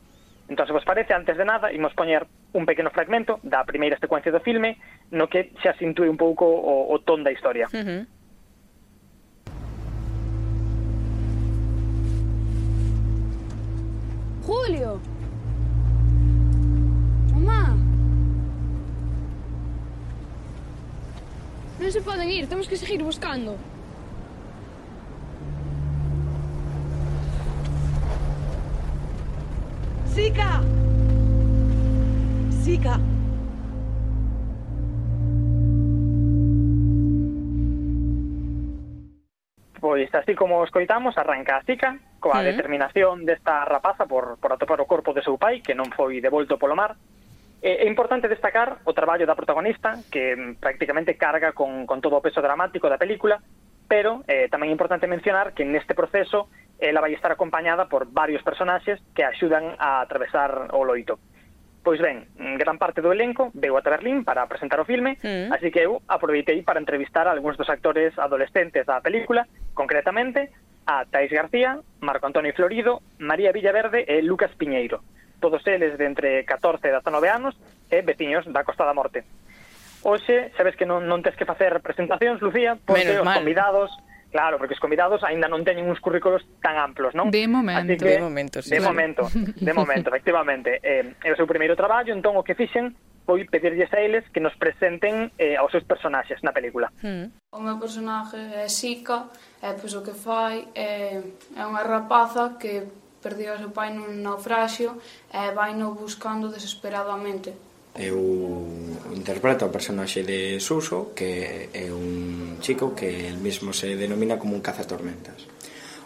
[0.46, 4.30] Entón, se vos parece, antes de nada, imos poñer un pequeno fragmento da primeira secuencia
[4.30, 4.78] do filme
[5.10, 7.66] no que xa se intúe un pouco o, o ton da historia.
[7.74, 8.02] Uh -huh.
[14.46, 15.11] Julio!
[21.92, 23.56] se poden ir, temos que seguir buscando.
[30.06, 30.62] Sica!
[32.62, 32.98] Sica!
[39.80, 44.86] Pois así como escoitamos, arranca a Sica coa determinación desta rapaza por, por atopar o
[44.86, 46.94] corpo de seu pai que non foi devolto polo mar
[47.62, 52.18] Eh, é importante destacar o traballo da protagonista, que mm, prácticamente carga con, con todo
[52.18, 53.38] o peso dramático da película,
[53.86, 56.50] pero eh, tamén é importante mencionar que neste proceso
[56.82, 61.22] ela vai estar acompañada por varios personaxes que axudan a atravesar o loito.
[61.86, 65.54] Pois ben, mm, gran parte do elenco veu a Berlín para presentar o filme, mm.
[65.54, 70.50] así que eu aproveitei para entrevistar a algúns dos actores adolescentes da película, concretamente
[70.86, 75.06] a Tais García, Marco Antonio Florido, María Villaverde e Lucas Piñeiro
[75.42, 77.58] todos eles de entre 14 e 19 anos
[77.90, 79.26] e veciños da Costa da Morte.
[80.06, 83.42] Hoxe, sabes que non, non tens que facer presentacións, Lucía, porque Menos os mal.
[83.42, 83.90] convidados
[84.32, 87.28] Claro, porque os convidados aínda non teñen uns currículos tan amplos, non?
[87.28, 88.16] De momento, que, eh.
[88.16, 88.96] de momento, sí, de claro.
[88.96, 90.80] momento, de momento, efectivamente.
[90.80, 92.96] Eh, é o seu primeiro traballo, entón o que fixen
[93.28, 96.88] foi pedirlles a eles que nos presenten eh, aos seus personaxes na película.
[97.04, 97.28] Mm.
[97.52, 99.28] O meu personaxe é Sika,
[99.60, 101.20] é pois o que fai é,
[101.52, 102.88] é unha rapaza que
[103.22, 104.98] perdeu a seu pai nun naufraxio
[105.30, 107.54] e vai no buscando desesperadamente.
[107.94, 108.18] Eu
[109.12, 114.56] interpreto o personaxe de Suso, que é un chico que el mismo se denomina como
[114.58, 115.46] un cazatormentas.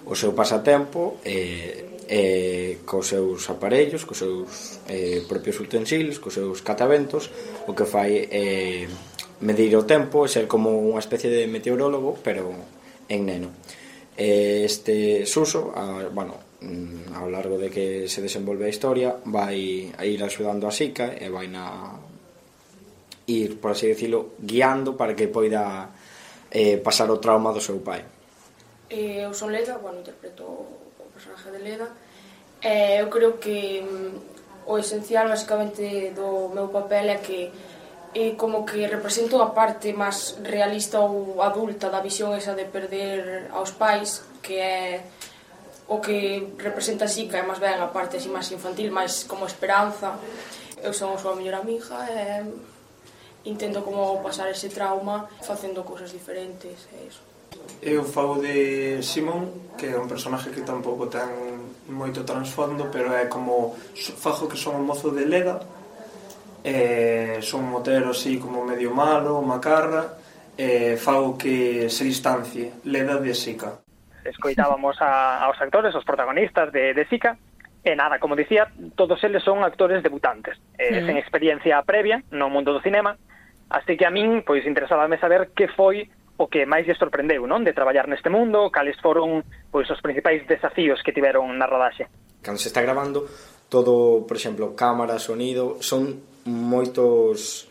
[0.04, 2.24] O seu pasatempo é, é
[2.84, 7.30] cos seus aparellos, cos seus é, propios utensilios, cos seus cataventos,
[7.66, 8.86] o que fai é
[9.40, 12.50] medir o tempo e ser como unha especie de meteorólogo, pero
[13.06, 13.50] en neno.
[14.16, 19.92] Eh, este Suso, a, bueno, Mm, ao largo de que se desenvolve a historia vai
[19.92, 22.00] a ir axudando a Sica e vai na
[23.28, 25.92] ir, por así decirlo, guiando para que poida
[26.48, 28.00] eh, pasar o trauma do seu pai.
[28.88, 31.88] Eh, eu son Leda, bueno, interpreto o personaje de Leda
[32.62, 37.52] eh, eu creo que mm, o esencial basicamente do meu papel é que
[38.14, 43.52] eh, como que represento a parte máis realista ou adulta da visión esa de perder
[43.52, 45.04] aos pais que é
[45.88, 49.46] o que representa así que é máis ben a parte así máis infantil, máis como
[49.46, 50.18] esperanza.
[50.82, 52.42] Eu son a súa mellor amiga e
[53.46, 57.22] intento como pasar ese trauma facendo cousas diferentes e iso.
[57.80, 61.30] Eu falo de Simón, que é un personaje que tampouco ten
[61.86, 65.62] moito transfondo, pero é como fajo que son un mozo de Leda,
[66.66, 70.18] eh, son motero así como medio malo, macarra,
[70.58, 73.85] e fago que se distancie, Leda de Sica
[74.28, 77.38] escoitábamos a, aos actores, os protagonistas de, de Sica,
[77.86, 78.66] E nada, como dicía,
[78.98, 81.06] todos eles son actores debutantes, eh, mm.
[81.06, 83.14] sen experiencia previa no mundo do cinema,
[83.70, 87.62] así que a min, pois, interesábame saber que foi o que máis lle sorprendeu, non?
[87.62, 92.10] De traballar neste mundo, cales foron pois os principais desafíos que tiveron na rodaxe.
[92.42, 93.22] Cando se está gravando,
[93.70, 97.70] todo, por exemplo, cámara, sonido, son moitos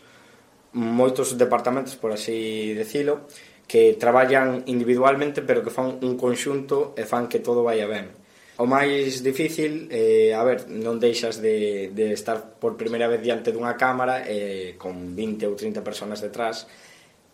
[0.72, 3.28] moitos departamentos, por así decilo,
[3.66, 8.10] que traballan individualmente pero que fan un conxunto e fan que todo vaya ben.
[8.56, 13.52] O máis difícil, eh, a ver, non deixas de, de estar por primeira vez diante
[13.52, 16.64] dunha cámara eh, con 20 ou 30 personas detrás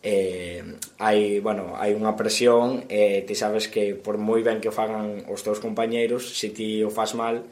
[0.02, 0.62] eh,
[0.98, 5.22] hai, bueno, hai unha presión e eh, ti sabes que por moi ben que fagan
[5.30, 7.46] os teus compañeiros se ti o fas mal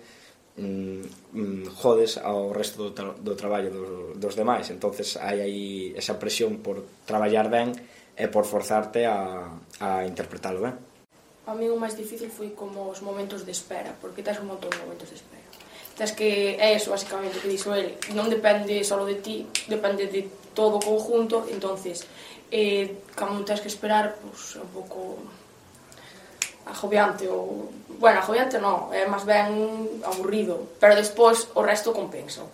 [0.59, 3.85] mm, mm, jodes ao resto do, tra do traballo do,
[4.19, 7.71] dos demais entonces hai aí esa presión por traballar ben
[8.21, 9.49] e por forzarte a,
[9.81, 10.77] a interpretalo ben.
[11.49, 14.69] A mí o máis difícil foi como os momentos de espera, porque tens un montón
[14.69, 15.49] de momentos de espera.
[15.97, 20.29] Tens que, é eso, basicamente, que dixo ele, non depende só de ti, depende de
[20.53, 22.05] todo o conjunto, entonces,
[22.53, 25.17] eh, cando tens que esperar, pues, é un pouco
[26.69, 27.73] agobiante ou...
[28.01, 29.49] Bueno, agobiante non, é máis ben
[30.05, 32.45] aburrido, pero despois o resto compensa.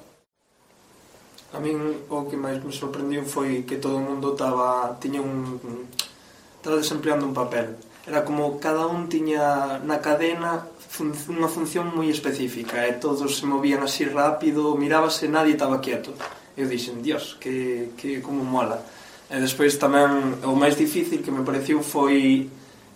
[1.55, 5.59] A min o que máis me sorprendiu foi que todo o mundo estaba tiña un,
[6.59, 7.79] estaba desempleando un papel.
[8.07, 13.45] Era como cada un tiña na cadena fun, unha función moi específica e todos se
[13.47, 16.11] movían así rápido, mirábase, nadie estaba quieto.
[16.57, 18.81] Eu dixen, dios, que, que como mola.
[19.29, 22.49] E despois tamén o máis difícil que me pareceu foi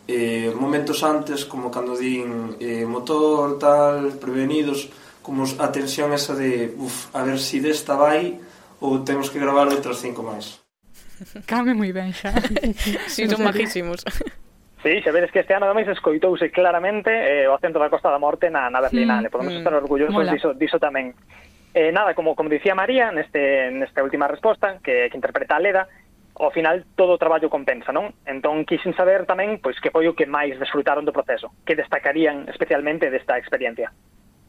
[0.08, 4.88] eh, momentos antes, como cando din eh, motor, tal, prevenidos,
[5.22, 8.40] como a tensión esa de, uf, a ver si desta vai
[8.80, 10.60] ou temos que gravar outras cinco máis.
[11.50, 12.32] Came moi ben xa.
[13.12, 14.04] sí, son majísimos.
[14.80, 18.16] Sí, xa vedes que este ano ademais escoitouse claramente eh, o acento da Costa da
[18.16, 19.28] Morte na, na Berlinale.
[19.28, 21.12] Mm, Podemos mm, estar orgullosos diso, diso tamén.
[21.76, 25.84] Eh, nada, como, como dicía María neste, nesta última resposta que, que interpreta a Leda,
[26.40, 28.16] ao final todo o traballo compensa, non?
[28.24, 32.48] Entón quixen saber tamén pois que foi o que máis desfrutaron do proceso, que destacarían
[32.48, 33.92] especialmente desta experiencia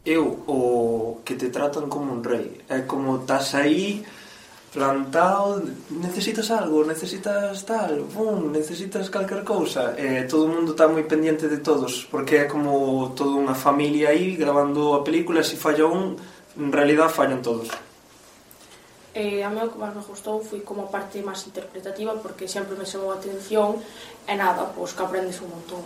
[0.05, 2.61] eu o que te tratan como un rei.
[2.69, 4.03] É como estás aí
[4.71, 5.61] plantado
[5.91, 9.93] necesitas algo necesitas tal bum, necesitas calquer cousa.
[9.99, 14.09] E todo o mundo está moi pendiente de todos porque é como toda unha familia
[14.09, 16.17] aí grabando a película se falla un
[16.57, 17.69] en realidad fallan todos.
[19.13, 22.47] Eh, a mí o que máis me gustou foi como a parte máis interpretativa porque
[22.47, 23.75] sempre me chamou a atención
[24.23, 25.83] e nada, pois que aprendes un montón.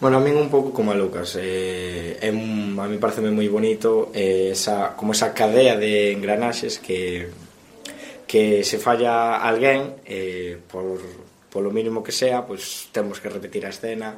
[0.00, 3.48] Bueno, a min un pouco como a Lucas eh, é un, A mí parece moi
[3.52, 7.28] bonito eh, esa, Como esa cadea de engranaxes Que
[8.30, 11.02] que se falla alguén eh, por,
[11.50, 14.14] polo mínimo que sea pois temos que repetir a escena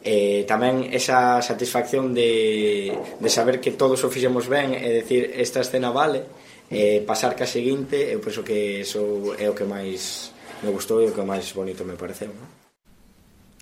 [0.00, 2.88] eh, tamén esa satisfacción de,
[3.20, 6.24] de saber que todos o fixemos ben é dicir, esta escena vale
[6.72, 10.32] eh, pasar ca seguinte eu penso que eso é o que máis
[10.64, 12.59] me gustou e o que máis bonito me pareceu non?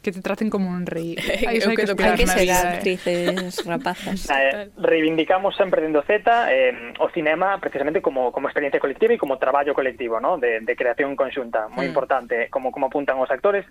[0.09, 1.13] que te traten como un rei.
[1.45, 4.25] Aí hai que, que que ser actrices rapazas.
[4.39, 9.37] Eh, reivindicamos sempre dentro Z eh, o cinema precisamente como, como experiencia colectiva e como
[9.37, 10.39] traballo colectivo, ¿no?
[10.39, 11.91] de, de creación conxunta, moi mm.
[11.91, 13.67] importante, como, como apuntan os actores.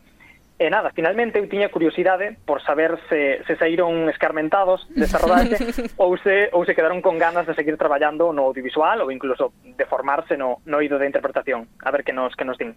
[0.58, 5.62] E nada, finalmente eu tiña curiosidade por saber se, se saíron escarmentados desta rodaxe
[6.02, 9.86] ou, se, ou se quedaron con ganas de seguir traballando no audiovisual ou incluso de
[9.86, 11.69] formarse no, no ido de interpretación.
[11.86, 12.73] A ver que nos, que nos din.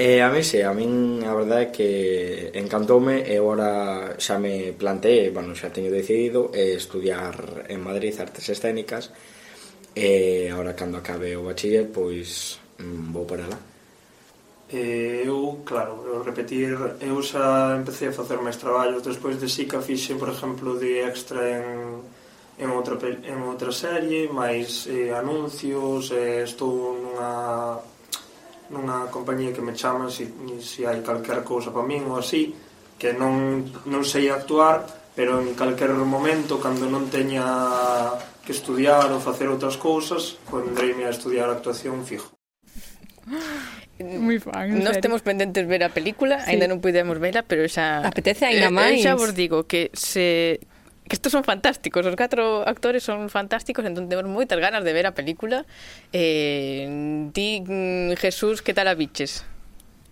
[0.00, 1.90] Eh, a mí, sí, a min a verdade é que
[2.54, 8.46] encantoume e agora xa me planteé, bueno, xa teño decidido eh, estudiar en Madrid artes
[8.46, 9.10] escénicas
[9.98, 13.58] e agora cando acabe o bachiller pois mm, vou para lá.
[14.70, 19.82] E eu, claro, eu repetir, eu xa empecé a facer máis traballos despois de Sica
[19.82, 21.66] fixe, por exemplo, de extra en
[22.62, 27.82] en outra en outra serie, máis eh, anuncios, eh, estou nunha
[28.70, 32.52] nunha compañía que me chaman se si, si hai calquer cousa para min ou así,
[32.98, 37.46] que non, non sei actuar, pero en calquer momento, cando non teña
[38.44, 42.32] que estudiar ou facer outras cousas, pondreime a estudiar actuación fijo.
[43.98, 44.78] Moi fan.
[44.78, 46.54] Nós temos pendentes ver a película, sí.
[46.54, 49.02] aínda non podemos vela, pero xa Apetece aínda máis.
[49.02, 50.62] Eh, xa vos digo que se
[51.08, 55.08] que estos son fantásticos, os catro actores son fantásticos, entón temos moitas ganas de ver
[55.08, 55.64] a película.
[56.12, 59.48] Eh, ti, mm, Jesús, que tal a biches?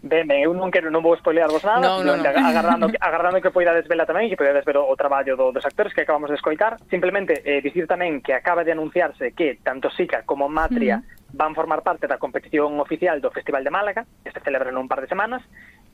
[0.07, 2.23] Ben, ben, eu non quero, non vou spoilearvos nada, no, no, no.
[2.23, 5.67] agarrando, agarrando que poidades vela tamén, e que poidades ver o, o traballo do, dos
[5.67, 6.79] actores que acabamos de escoitar.
[6.87, 11.35] Simplemente, eh, dicir tamén que acaba de anunciarse que tanto Sica como Matria mm.
[11.35, 15.03] van formar parte da competición oficial do Festival de Málaga, que se celebra nun par
[15.03, 15.43] de semanas,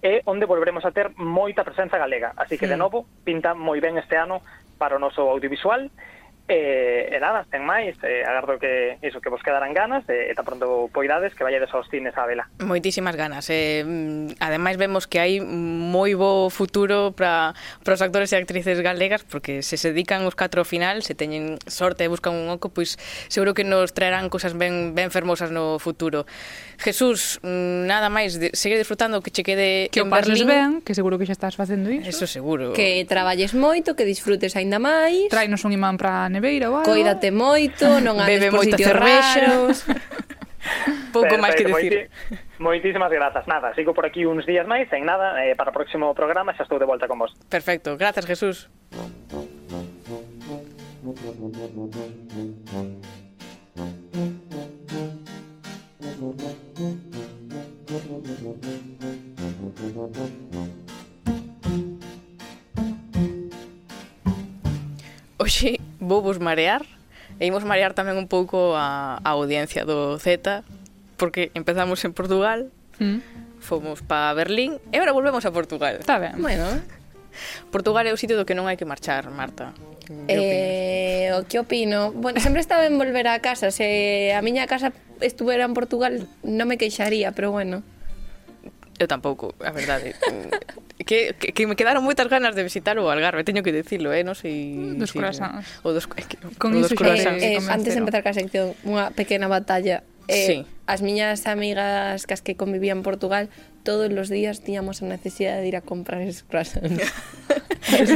[0.02, 2.34] e onde volveremos a ter moita presenza galega.
[2.36, 2.72] Así que, sí.
[2.74, 4.42] de novo, pinta moi ben este ano
[4.82, 5.86] para o noso audiovisual
[6.48, 10.34] e, e nada, sen máis, eh, agardo que iso que vos quedaran ganas e, e
[10.34, 12.50] tan pronto poidades que vayades aos cines a vela.
[12.58, 13.46] Moitísimas ganas.
[13.46, 13.86] Eh,
[14.42, 17.54] ademais vemos que hai moi bo futuro para
[17.86, 21.14] para os actores e actrices galegas porque se se dedican os catro ao final, se
[21.14, 22.98] teñen sorte e buscan un oco, pois
[23.30, 26.26] seguro que nos traerán cousas ben ben fermosas no futuro.
[26.82, 30.46] Jesús, mm, nada máis, de, seguir disfrutando que che quede que en Berlín.
[30.46, 32.10] ben, que seguro que xa estás facendo iso.
[32.10, 32.74] Eso seguro.
[32.74, 35.30] Que traballes moito, que disfrutes aínda máis.
[35.30, 36.90] Trainos un imán para a neveira ou algo.
[36.90, 39.86] Coídate moito, non andes por sitios raros.
[41.14, 42.10] Pouco máis que decir.
[42.58, 43.46] Moitísimas grazas.
[43.46, 46.66] Nada, sigo por aquí uns días máis, en nada, eh, para o próximo programa xa
[46.66, 47.32] estou de volta con vos.
[47.48, 47.96] Perfecto.
[47.96, 48.70] Grazas, Jesús.
[53.74, 55.21] Thank you.
[65.38, 66.82] Oxe vou vos marear
[67.38, 70.66] e imos marear tamén un pouco a, a audiencia do Z
[71.18, 73.62] porque empezamos en Portugal mm.
[73.62, 76.66] fomos para Berlín e agora volvemos a Portugal Está ben Bueno
[77.70, 79.70] Portugal é o sitio do que non hai que marchar, Marta
[80.26, 80.38] eh, Que
[81.30, 82.10] eh, o que opino?
[82.10, 84.90] Bueno, sempre está ben volver a casa Se a miña casa
[85.22, 87.86] estuvera en Portugal non me queixaría, pero bueno.
[89.00, 90.14] Eu tampouco, a verdade.
[90.30, 90.50] Eh.
[91.04, 94.22] que, que, que me quedaron moitas ganas de visitar o Algarve, teño que dicilo, eh,
[94.22, 94.76] non sei.
[94.76, 95.66] Mm, dos si, croissants.
[95.82, 97.42] O dos, eh, que, Con o dos croissants.
[97.42, 100.06] Eh, eh, antes de empezar ca sección, unha pequena batalla.
[100.30, 100.56] Eh, sí.
[100.86, 103.50] As miñas amigas cas que convivían en Portugal,
[103.82, 107.02] todos os días tiñamos a necesidade de ir a comprar esos croissants.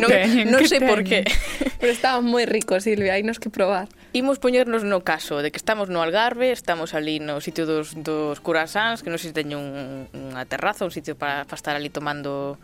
[0.02, 1.22] non, teñen, non sei por qué.
[1.80, 3.88] Pero estaban moi ricos, Silvia, hai nos que probar.
[4.16, 8.40] Imos poñernos no caso de que estamos no Algarve, estamos ali no sitio dos, dos
[8.40, 11.92] curasans, que non sei se teño un, unha terraza, un sitio para, para estar ali
[11.92, 12.56] tomando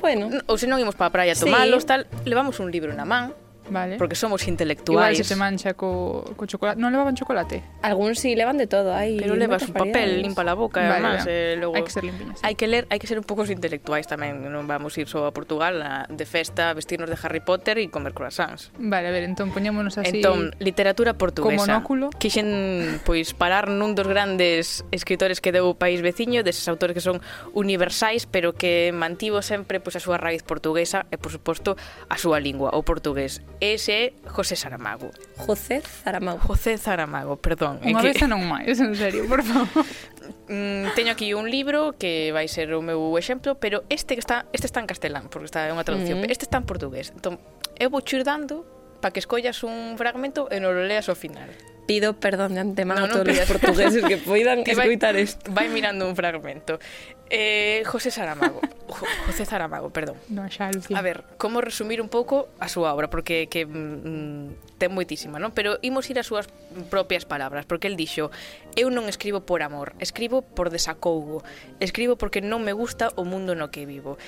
[0.00, 0.32] Bueno.
[0.48, 1.88] Ou se non imos para a praia tomalos, sí.
[1.92, 3.36] tal, levamos un libro na man,
[3.70, 3.96] Vale.
[3.96, 5.16] Porque somos intelectuais.
[5.16, 6.76] Igual se te mancha co, co chocolate.
[6.76, 7.64] Non levaban chocolate?
[7.80, 8.92] Algúns si sí, levan de todo.
[8.92, 11.24] Hai Pero levas un papel, limpa la boca, vale, además.
[11.24, 11.76] Eh, logo...
[11.76, 12.38] Hai que ser limpiñas.
[12.44, 14.44] Hai que ler, hai que ser un poucos intelectuais tamén.
[14.52, 18.12] Non vamos ir só a Portugal a, de festa, vestirnos de Harry Potter e comer
[18.12, 18.68] croissants.
[18.76, 20.20] Vale, a ver, entón poñémonos así...
[20.20, 21.56] Entón, literatura portuguesa.
[21.56, 22.04] Como monóculo.
[22.20, 27.04] Quixen, pois, parar nun dos grandes escritores que deu o país veciño, deses autores que
[27.04, 27.24] son
[27.56, 31.80] universais, pero que mantivo sempre pois, a súa raíz portuguesa e, por suposto,
[32.12, 35.08] a súa lingua, o portugués Ese é José Saramago.
[35.38, 36.38] José Saramago.
[36.44, 37.80] José Saramago, perdón.
[37.80, 38.12] Unha que...
[38.12, 39.88] vez non máis, en serio, por favor.
[40.48, 44.48] Mm, teño aquí un libro que vai ser o meu exemplo, pero este que está
[44.52, 46.32] este está en castelán, porque está é unha traducción, mm.
[46.32, 47.12] este está en portugués.
[47.12, 47.40] Entón,
[47.76, 48.64] eu vou chir dando
[49.04, 51.48] para que escollas un fragmento e non o leas ao final.
[51.84, 55.52] Pido perdón de antemano no, no, a todos os portugueses que poidan escoitar isto.
[55.52, 56.80] Vai mirando un fragmento.
[57.30, 58.60] Eh, José Saramago.
[58.88, 60.16] Jo, José Saramago, perdón.
[60.28, 60.98] No, xa, Lucía.
[60.98, 65.40] A ver, como resumir un pouco a súa obra, porque que mm, mm ten moitísima,
[65.40, 65.54] non?
[65.56, 66.50] Pero imos ir ás súas
[66.90, 68.28] propias palabras, porque el dixo
[68.74, 71.46] Eu non escribo por amor, escribo por desacougo,
[71.78, 74.18] escribo porque non me gusta o mundo no que vivo.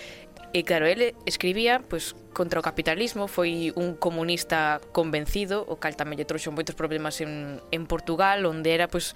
[0.54, 6.16] E claro, ele escribía pois, contra o capitalismo, foi un comunista convencido, o cal tamén
[6.16, 9.12] lle trouxo moitos problemas en, en Portugal, onde era pois,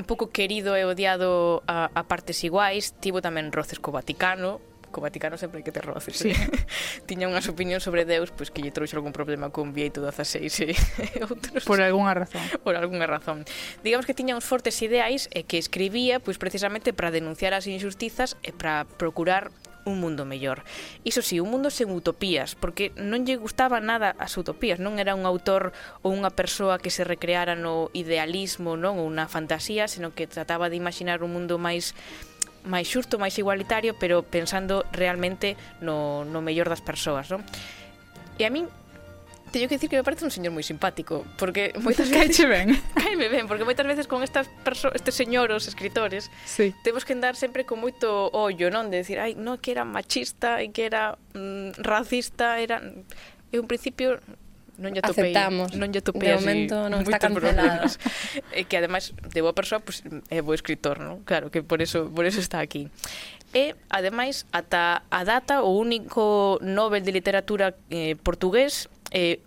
[0.00, 5.00] un pouco querido e odiado a, a partes iguais, tivo tamén roces co Vaticano, co
[5.00, 6.18] Vaticano sempre hai que ter roces.
[6.18, 6.32] Sí.
[6.32, 6.36] Eh?
[7.08, 10.74] Tiña unhas opinións sobre Deus, pois que lle trouxe algún problema con Vieito 16 e
[11.28, 11.62] outros.
[11.64, 12.42] Por algunha razón.
[12.64, 13.46] Por algunha razón.
[13.86, 18.34] Digamos que tiña uns fortes ideais e que escribía pois precisamente para denunciar as injustizas
[18.42, 19.54] e para procurar
[19.90, 20.62] un mundo mellor.
[21.02, 25.18] Iso sí, un mundo sen utopías, porque non lle gustaba nada as utopías, non era
[25.18, 25.74] un autor
[26.06, 30.70] ou unha persoa que se recreara no idealismo, non, ou na fantasía, senón que trataba
[30.70, 31.92] de imaginar un mundo máis
[32.64, 37.42] máis xusto, máis igualitario, pero pensando realmente no, no mellor das persoas, non?
[38.36, 38.68] E a min
[39.50, 42.72] teño que dicir que me parece un señor moi simpático, porque moitas veces Caiche ben.
[42.98, 46.72] Caime ben, porque moitas veces con estas perso estes señoros escritores sí.
[46.86, 48.88] temos que andar sempre con moito ollo, non?
[48.88, 52.80] De decir, ai, non, que era machista e que era mm, racista, era...
[53.50, 54.22] E un principio
[54.80, 55.76] non lle topei, Aceptamos.
[55.76, 57.84] non lle topei de momento non está cancelado.
[57.84, 58.00] Problemas.
[58.56, 60.00] E que ademais de boa persoa pues,
[60.32, 61.20] é bo escritor, non?
[61.28, 62.88] Claro que por eso por eso está aquí.
[63.52, 69.42] E ademais ata a data o único Nobel de literatura eh, portugués eh,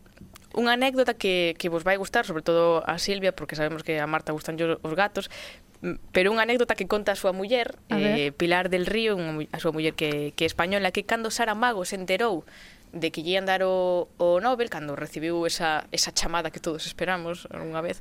[0.53, 4.05] unha anécdota que, que vos vai gustar, sobre todo a Silvia, porque sabemos que a
[4.05, 5.33] Marta gustan os gatos,
[5.81, 9.49] mm, pero unha anécdota que conta a súa muller, a eh, Pilar del Río, unha,
[9.49, 12.45] a súa muller que, que é española, que cando Sara Mago se enterou
[12.93, 17.49] de que lle andar o, o Nobel cando recibiu esa, esa chamada que todos esperamos
[17.49, 17.97] unha vez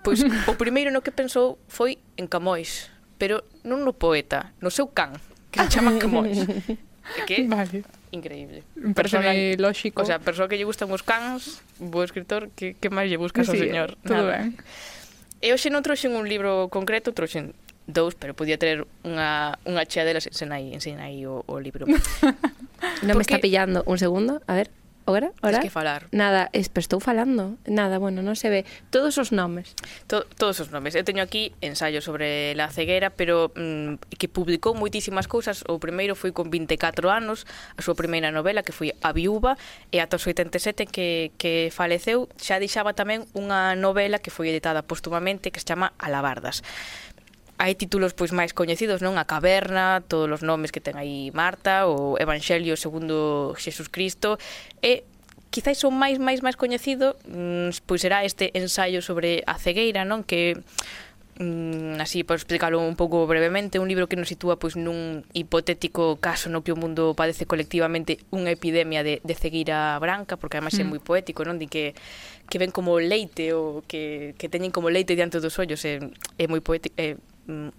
[0.00, 2.88] pois o primeiro no que pensou foi en Camois
[3.20, 5.20] pero non no poeta, no seu can
[5.52, 6.48] que se chama Camois
[7.28, 8.62] que vale increíble.
[8.76, 10.02] Un personaxe lóxico.
[10.02, 13.48] O sea, persoa que lle gustan os cans, bo escritor, que, que máis lle buscas
[13.48, 13.88] sí, ao señor?
[14.04, 14.46] Todo Nada.
[14.46, 14.60] ben.
[15.42, 17.56] E hoxe non trouxen un libro concreto, trouxen
[17.90, 21.88] dous, pero podía traer unha, unha chea delas, sen aí o, o libro.
[23.02, 23.16] non Porque...
[23.16, 23.82] me está pillando.
[23.88, 24.70] Un segundo, a ver.
[25.04, 25.32] Ora?
[25.42, 25.58] Ora?
[25.58, 26.06] Tens que falar.
[26.12, 27.58] Nada, es, pero estou falando.
[27.66, 28.62] Nada, bueno, non se ve.
[28.94, 29.74] Todos os nomes.
[30.06, 30.94] To, todos os nomes.
[30.94, 35.66] Eu teño aquí ensayo sobre la ceguera, pero mm, que publicou moitísimas cousas.
[35.66, 39.58] O primeiro foi con 24 anos, a súa primeira novela, que foi A viúva,
[39.90, 44.86] e ata os 87 que, que faleceu, xa deixaba tamén unha novela que foi editada
[44.86, 46.62] póstumamente que se chama Alabardas
[47.62, 49.14] hai títulos pois máis coñecidos, non?
[49.14, 54.34] A Caverna, todos os nomes que ten aí Marta, o Evangelio segundo Xesús Cristo,
[54.82, 55.06] e
[55.54, 60.26] quizáis o máis máis máis coñecido mm, pois será este ensaio sobre a cegueira, non?
[60.26, 60.58] Que
[61.38, 66.18] mm, así por explicarlo un pouco brevemente, un libro que nos sitúa pois nun hipotético
[66.18, 70.74] caso no que o mundo padece colectivamente unha epidemia de, de cegueira branca, porque ademais
[70.74, 70.82] mm.
[70.82, 71.62] é moi poético, non?
[71.62, 71.94] Di que
[72.50, 76.02] que ven como leite ou que, que teñen como leite diante dos ollos, é,
[76.42, 77.14] é moi poético, é
[77.46, 77.70] mm,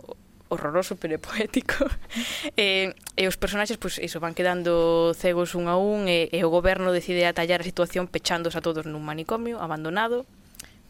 [0.50, 1.86] horroroso pero poético.
[2.56, 6.40] E, eh, e os personaxes pois, iso, van quedando cegos un a un e, e
[6.46, 10.30] o goberno decide atallar a situación pechándose a todos nun manicomio abandonado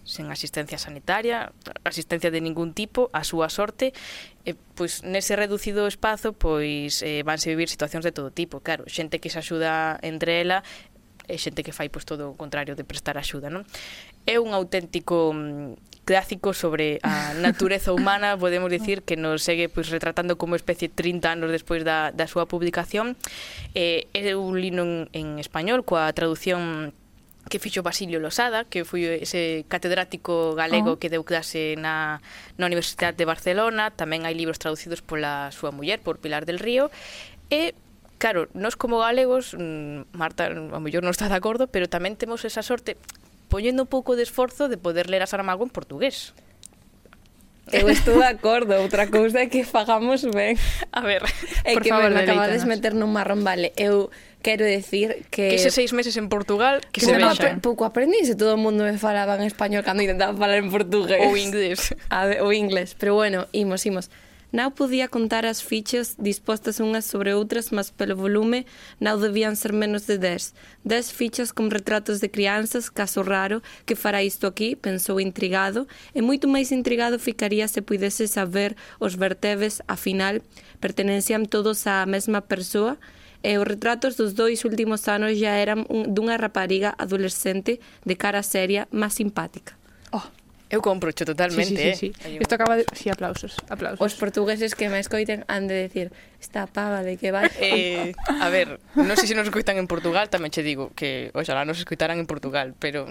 [0.03, 1.55] sen asistencia sanitaria,
[1.87, 3.95] asistencia de ningún tipo, a súa sorte,
[4.43, 9.23] e, pois nese reducido espazo pois eh, vanse vivir situacións de todo tipo, claro, xente
[9.23, 10.59] que se axuda entre ela
[11.31, 13.63] e xente que fai pois todo o contrario de prestar axuda, non?
[14.27, 19.89] É un auténtico mm, clásico sobre a natureza humana, podemos dicir que nos segue pois
[19.89, 23.15] retratando como especie 30 anos despois da, da súa publicación.
[23.73, 26.91] Eh, eu lino en, en español coa traducción
[27.49, 30.99] que fixo Basilio Losada, que foi ese catedrático galego oh.
[30.99, 32.23] que deu clase na,
[32.55, 36.87] na Universidade de Barcelona, tamén hai libros traducidos pola súa muller, por Pilar del Río,
[37.51, 37.75] e
[38.17, 42.47] claro, nós como galegos, mm, Marta a mellor non está de acordo, pero tamén temos
[42.47, 42.95] esa sorte
[43.53, 46.33] poñendo un pouco de esforzo de poder ler a Saramago en portugués.
[47.69, 50.57] Eu estou de acordo, outra cousa é que fagamos ben.
[50.89, 51.21] A ver,
[51.61, 53.69] é por que favor, me acabades meter nun marrón, vale.
[53.77, 54.09] Eu
[54.41, 55.53] quero decir que...
[55.53, 57.61] Que ese seis meses en Portugal, que, que se vexa.
[57.61, 61.21] Pouco aprendí, se todo o mundo me falaba en español cando intentaba falar en portugués.
[61.21, 61.93] Ou inglés.
[62.09, 64.09] A ver, ou inglés, pero bueno, imos, imos.
[64.53, 68.69] Não podía contar as fichas dispostas unhas sobre outras, mas pelo volume
[69.01, 70.53] Nao debían ser menos de 10.
[70.85, 76.21] 10 fichas con retratos de crianzas, caso raro, que fará isto aquí, pensou intrigado, e
[76.21, 80.45] moito máis intrigado ficaría se pudese saber os vertebes, afinal,
[80.77, 83.01] pertenencian todos á mesma persoa,
[83.41, 88.45] e os retratos dos dois últimos anos já eran un, dunha rapariga adolescente de cara
[88.45, 89.73] seria, máis simpática.
[90.13, 90.42] Oh.
[90.73, 92.17] Eu compro totalmente, sí, sí, sí, eh.
[92.17, 92.33] sí.
[92.33, 92.41] eh.
[92.41, 92.85] Isto acaba de...
[92.97, 94.01] Sí, aplausos, aplausos.
[94.01, 96.09] Os portugueses que me escoiten han de decir
[96.41, 97.45] esta pava de que vai...
[97.61, 101.61] Eh, a ver, non sei se nos escoitan en Portugal, tamén che digo que oxalá
[101.61, 103.05] nos escoitaran en Portugal, pero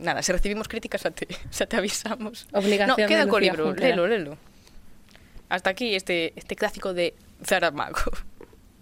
[0.00, 2.48] nada, se recibimos críticas xa te, xa te avisamos.
[2.56, 3.92] Obligación no, queda co libro, Junquera.
[3.92, 4.32] lelo, lelo.
[5.52, 7.12] Hasta aquí este, este clásico de
[7.44, 8.08] Zaramago.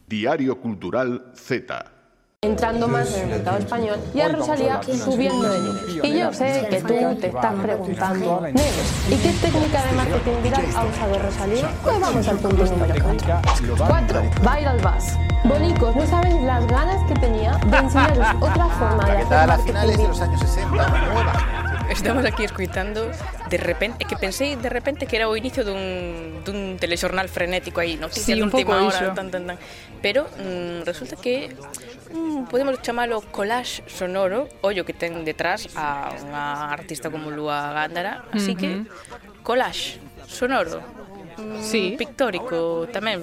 [0.06, 1.99] Diario Cultural Z.
[2.42, 6.06] entrando más en el mercado español y a Rosalía subiendo de nivel.
[6.06, 8.62] Y yo sé que tú te estás preguntando, "Nene,
[9.10, 11.70] ¿y qué técnica de marketing viral ha usado Rosalía?
[11.82, 13.76] Pues vamos al punto número 4.
[13.76, 14.22] 4.
[14.40, 15.18] Viral Buzz.
[15.44, 20.22] Bonicos, no sabéis las ganas que tenía de enseñaros otra forma de hacer marketing viral.
[20.22, 21.60] años 60, una nueva.
[21.90, 23.10] Estamos aquí escoitando
[23.50, 27.96] de repente, que pensei de repente que era o inicio dun, dun telexornal frenético aí,
[27.96, 29.58] noticias Sí, de última hora, tan, tan, tan.
[30.00, 31.50] Pero mm, resulta que
[32.12, 38.26] mm, podemos chamalo collage sonoro, ollo que ten detrás a unha artista como Lúa Gándara,
[38.34, 38.60] así uh -huh.
[38.60, 38.70] que
[39.42, 40.82] collage sonoro,
[41.38, 41.94] mm, sí.
[41.96, 43.22] pictórico tamén.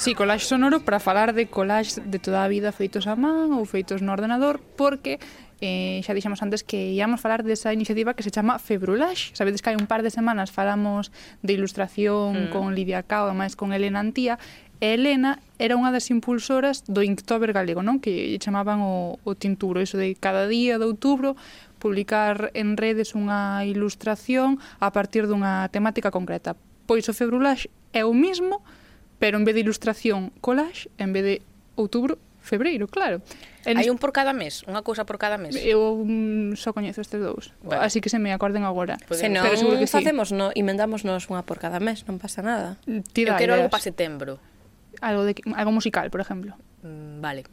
[0.00, 3.68] Sí, collage sonoro para falar de collage de toda a vida feitos a man ou
[3.68, 5.20] feitos no ordenador, porque
[5.60, 9.36] eh, xa dixemos antes que íamos falar desa iniciativa que se chama Februlash.
[9.36, 11.12] Sabedes que hai un par de semanas falamos
[11.44, 12.50] de ilustración mm.
[12.50, 14.40] con Lidia Cao, máis con Elena Antía,
[14.80, 18.00] E Elena era unha das impulsoras do Inktober galego, non?
[18.00, 21.36] Que chamaban o, o tinturo, iso de cada día de outubro
[21.76, 26.56] publicar en redes unha ilustración a partir dunha temática concreta.
[26.88, 28.64] Pois o februlaxe é o mismo,
[29.20, 31.36] pero en vez de ilustración collage, en vez de
[31.76, 33.20] outubro, febreiro, claro.
[33.64, 33.76] En...
[33.76, 35.52] Hai un por cada mes, unha cousa por cada mes.
[35.60, 37.84] Eu um, só coñezo estes dous, bueno.
[37.84, 38.96] así que se me acorden agora.
[39.04, 40.40] Pois se non, pero seguro que facemos, sí.
[40.40, 42.80] no, inventámonos unha por cada mes, non pasa nada.
[43.12, 43.68] Tira Eu quero ideas.
[43.68, 44.40] algo para setembro
[45.00, 46.56] algo, de, algo musical, por exemplo.
[46.82, 47.44] Mm, vale.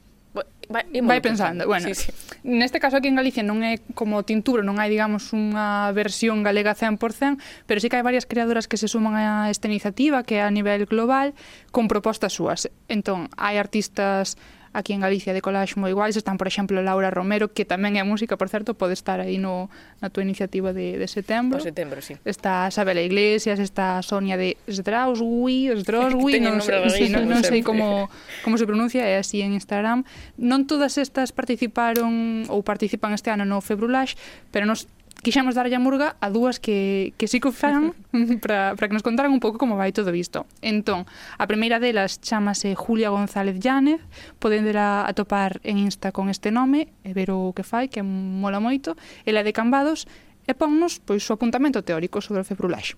[0.69, 1.87] Vai, vai pensando, bueno.
[1.87, 2.11] Sí, sí.
[2.43, 6.75] Neste caso aquí en Galicia non é como Tinturo, non hai, digamos, unha versión galega
[6.75, 10.43] 100%, pero sí que hai varias creadoras que se suman a esta iniciativa que é
[10.43, 11.31] a nivel global
[11.71, 12.67] con propostas súas.
[12.91, 14.35] Entón, hai artistas
[14.73, 18.03] aquí en Galicia de colax moi iguais, están, por exemplo, Laura Romero, que tamén é
[18.03, 19.69] música, por certo, pode estar aí no,
[20.01, 21.59] na túa iniciativa de, de setembro.
[21.59, 22.17] O setembro, sí.
[22.25, 28.11] Está Sabela Iglesias, está Sonia de Strauswi, Strauswi, non, sei, sí, non, non sei como,
[28.43, 30.03] como se pronuncia, é así en Instagram.
[30.41, 34.17] Non todas estas participaron ou participan este ano no Februlax,
[34.49, 34.89] pero nos
[35.27, 37.91] quixemos darlle a murga a dúas que, que sí que fan
[38.39, 40.47] para que nos contaran un pouco como vai todo isto.
[40.63, 41.03] Entón,
[41.35, 43.99] a primeira delas chamase Julia González Llánez,
[44.39, 48.95] podendela atopar en Insta con este nome, e ver o que fai, que mola moito,
[49.27, 50.07] ela de Cambados,
[50.47, 52.95] e ponnos pois o apuntamento teórico sobre o februlaxe.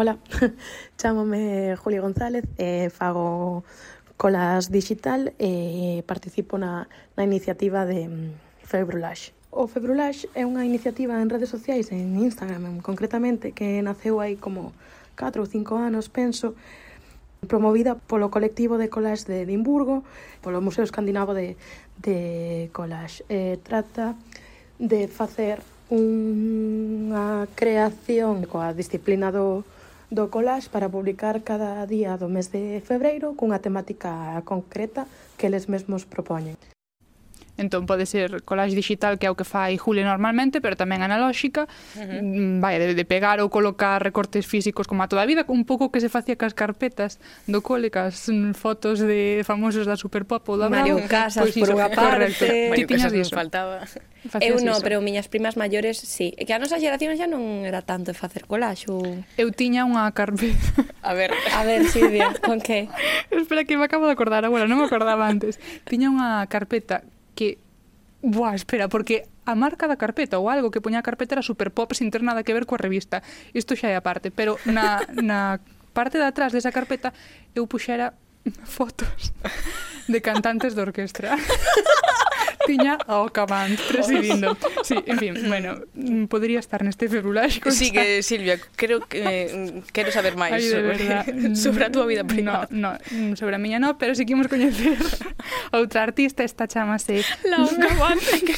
[0.00, 0.16] Hola,
[0.96, 3.68] chamome Julia González e eh, fago
[4.16, 6.88] colas digital e participo na,
[7.20, 9.35] na iniciativa de mm, Februlash.
[9.56, 14.76] O Februlash é unha iniciativa en redes sociais, en Instagram concretamente, que naceu aí como
[15.16, 16.52] 4 ou 5 anos, penso,
[17.48, 20.04] promovida polo colectivo de collage de Edimburgo,
[20.44, 21.56] polo Museo Escandinavo de,
[21.96, 23.24] de Collage.
[23.32, 24.12] Eh, trata
[24.76, 29.64] de facer unha creación coa disciplina do,
[30.12, 35.08] do collage para publicar cada día do mes de febreiro cunha temática concreta
[35.40, 36.60] que eles mesmos propoñen.
[37.56, 41.64] Entón pode ser collage digital que é o que fai Juli normalmente, pero tamén analóxica,
[41.64, 42.20] uh -huh.
[42.20, 45.64] Mm, vai de, de pegar ou colocar recortes físicos como a toda a vida, un
[45.64, 47.16] pouco que se facía cas carpetas
[47.48, 51.56] do cole, cas mm, fotos de famosos da Superpop ou da Mario Bravo, Casas pois,
[51.56, 53.88] por unha parte, Mario Casas non faltaba.
[54.26, 56.34] Facías eu non, pero miñas primas maiores sí.
[56.34, 59.22] Que a nosa xeración xa non era tanto de facer collage ou...
[59.38, 60.82] Eu tiña unha carpeta.
[61.00, 61.30] A ver.
[61.54, 62.90] A ver, Silvia, con que?
[63.30, 65.62] Espera que me acabo de acordar agora, non me acordaba antes.
[65.86, 67.06] Tiña unha carpeta
[67.36, 67.60] que
[68.26, 71.70] Buah, espera, porque a marca da carpeta ou algo que poña a carpeta era super
[71.70, 73.22] pop sin ter nada que ver coa revista.
[73.54, 75.62] Isto xa é a parte, pero na, na
[75.94, 77.14] parte de atrás desa carpeta
[77.54, 78.18] eu puxera
[78.66, 79.30] fotos
[80.10, 81.38] de cantantes de orquestra.
[82.66, 84.58] tiña ao Cabant presidindo.
[84.82, 85.80] Sí, en fin, bueno,
[86.28, 87.70] podría estar neste februláxico.
[87.70, 91.06] Sí, que Silvia, creo que eh, quero saber máis Ay, sobre,
[91.54, 92.66] sobre a túa vida privada.
[92.74, 94.98] No, no, sobre a miña no, pero si sí que imos coñecer
[95.72, 97.22] outra artista, esta chamase...
[97.46, 98.54] Laura Cabant, que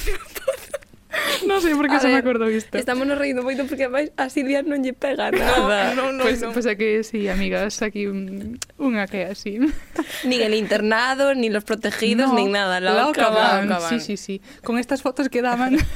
[1.48, 2.76] non sei por que se ver, me acordo isto.
[2.76, 5.96] Estamos nos reindo moito porque máis a Silvia non lle pega nada.
[5.96, 6.52] No, no, pois, no, pois, pues, no.
[6.52, 9.56] pois pues é que sí, amigas, aquí un, unha que é así.
[10.28, 12.80] Ni el internado, ni los protegidos, no, ni nada.
[12.80, 13.72] La, la acaban.
[13.88, 14.36] Sí, sí, sí.
[14.61, 15.80] Con estas fotos que daban...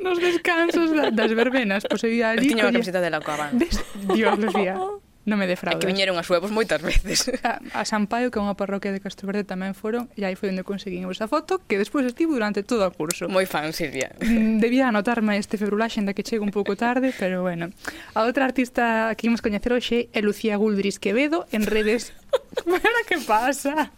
[0.00, 2.44] nos descansos das verbenas, pois pues, eu ia ali...
[2.44, 3.56] Eu tiña unha camiseta de la Ocaban.
[3.56, 4.76] Dios, Lucía.
[5.28, 5.76] Non me defraudas.
[5.76, 7.28] É que viñeron a suevos moitas veces.
[7.44, 10.32] A, a San Paio, que é unha parroquia de Castro Verde, tamén foron, e aí
[10.32, 13.28] foi onde conseguín esa foto, que despois estivo durante todo o curso.
[13.28, 14.16] Moi fan, Silvia.
[14.20, 17.68] Mm, debía anotarme este februlaxe, enda que chego un pouco tarde, pero bueno.
[18.16, 22.16] A outra artista que imos coñecer hoxe é Lucía Guldris Quevedo, en redes...
[22.64, 23.90] Para que pasa?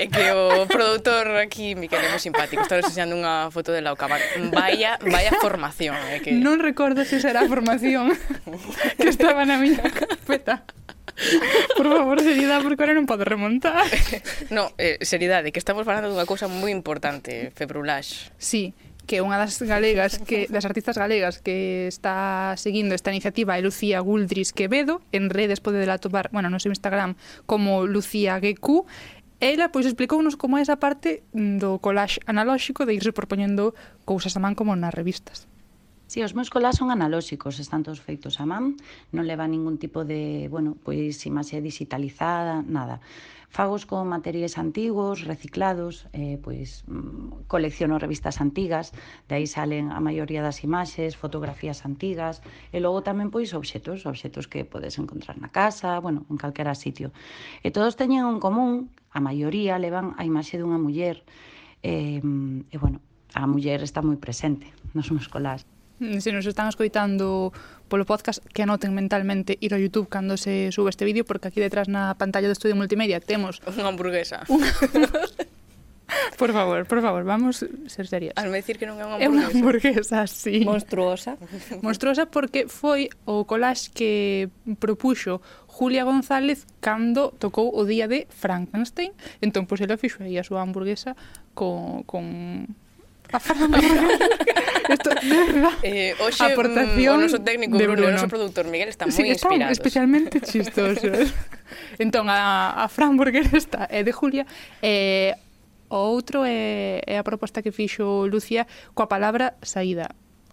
[0.00, 2.64] É que o produtor aquí, Miquel, é moi simpático.
[2.64, 4.08] Estou enseñando unha foto de Lauca.
[4.48, 5.92] Vaya, vaya formación.
[6.08, 6.32] É que...
[6.32, 8.16] Non recordo se será a formación
[8.96, 10.64] que estaba na miña carpeta.
[11.76, 13.84] Por favor, seriedade, porque ahora non podo remontar.
[14.48, 18.32] No, eh, seriedade, que estamos falando dunha cousa moi importante, Februlax.
[18.40, 18.72] Sí,
[19.10, 23.98] que unha das galegas que das artistas galegas que está seguindo esta iniciativa é Lucía
[23.98, 28.86] Guldris Quevedo, en redes pode la topar, bueno, no seu Instagram como Lucía GQ,
[29.40, 33.74] ela pois explicounos como é esa parte mm, do collage analóxico de irse propoñendo
[34.04, 35.48] cousas a man como nas revistas.
[36.10, 38.74] Si, sí, os meus colás son analóxicos, están todos feitos a man,
[39.14, 42.98] non leva ningún tipo de, bueno, pois imaxe digitalizada, nada.
[43.46, 48.90] Fagos con materiais antigos, reciclados, eh, pois mm, colecciono revistas antigas,
[49.30, 52.42] de aí salen a maioría das imaxes, fotografías antigas,
[52.74, 57.14] e logo tamén pois obxetos, obxetos que podes encontrar na casa, bueno, en calquera sitio.
[57.62, 61.22] E todos teñen un común, a maioría levan a imaxe dunha muller,
[61.86, 62.98] eh, e bueno,
[63.30, 65.70] a muller está moi presente nos meus colás.
[66.00, 67.52] Mm, se nos están escoitando
[67.92, 71.60] polo podcast, que anoten mentalmente ir ao YouTube cando se sube este vídeo, porque aquí
[71.60, 73.60] detrás na pantalla do Estudio Multimedia temos...
[73.76, 74.48] Unha hamburguesa.
[76.38, 78.32] Por favor, por favor, vamos ser serias.
[78.36, 79.28] Al me que non é unha hamburguesa.
[79.28, 80.64] É unha hamburguesa, sí.
[80.64, 81.36] Monstruosa.
[81.84, 84.48] Monstruosa porque foi o collage que
[84.80, 89.12] propuxo Julia González cando tocou o día de Frankenstein.
[89.44, 91.14] Entón, pois, ela fixo aí a súa hamburguesa
[91.54, 92.72] con, con
[94.90, 95.72] Esto, de verdad.
[95.82, 98.10] Eh, hoxe, aportación mm, o noso técnico de Bruno, Bruno.
[98.10, 99.78] o noso productor Miguel están sí, moi están inspirados.
[99.78, 101.30] especialmente chistosos.
[102.02, 104.50] entón, a, a Fran Burger está, é de Julia,
[104.82, 105.38] eh,
[105.86, 110.10] o outro é, é a proposta que fixo Lucía coa palabra saída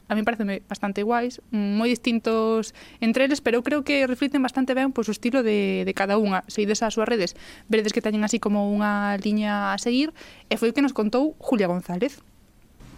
[0.08, 2.72] a mí pareceme bastante guais, moi distintos
[3.04, 6.16] entre eles, pero eu creo que refliten bastante ben pois, o estilo de, de cada
[6.16, 6.48] unha.
[6.48, 7.36] Se ides ás súas redes,
[7.68, 10.16] veredes que teñen así como unha liña a seguir,
[10.48, 12.24] e foi o que nos contou Julia González.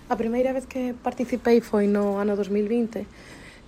[0.10, 3.06] A primeira vez que participei foi no ano 2020,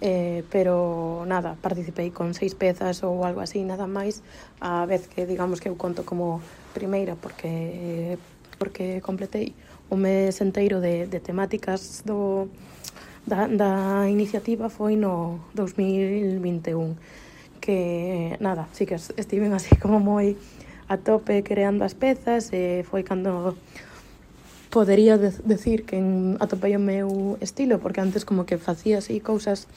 [0.01, 4.25] eh, pero nada, participei con seis pezas ou algo así, nada máis,
[4.57, 6.41] a vez que digamos que eu conto como
[6.73, 8.17] primeira porque
[8.57, 9.53] porque completei
[9.93, 12.49] o mes enteiro de, de temáticas do,
[13.21, 16.97] da, da iniciativa foi no 2021
[17.61, 20.33] que nada, sí que estiven así como moi
[20.89, 23.53] a tope creando as pezas e foi cando
[24.71, 25.99] podería decir que
[26.39, 29.67] atopei o meu estilo, porque antes como que facía así cousas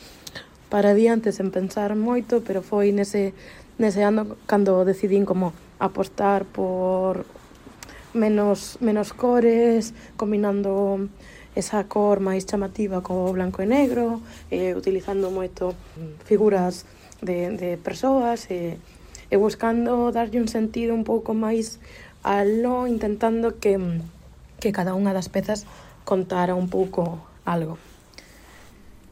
[0.71, 3.35] para diante sen pensar moito, pero foi nese,
[3.77, 7.27] nese ano cando decidín como apostar por
[8.15, 11.11] menos, menos cores, combinando
[11.59, 15.75] esa cor máis chamativa co blanco e negro, e utilizando moito
[16.23, 16.87] figuras
[17.19, 18.79] de, de persoas, e,
[19.27, 21.83] e buscando darlle un sentido un pouco máis
[22.23, 23.75] aló, intentando que
[24.65, 25.69] que cada unha das pezas
[26.09, 27.77] contara un pouco algo.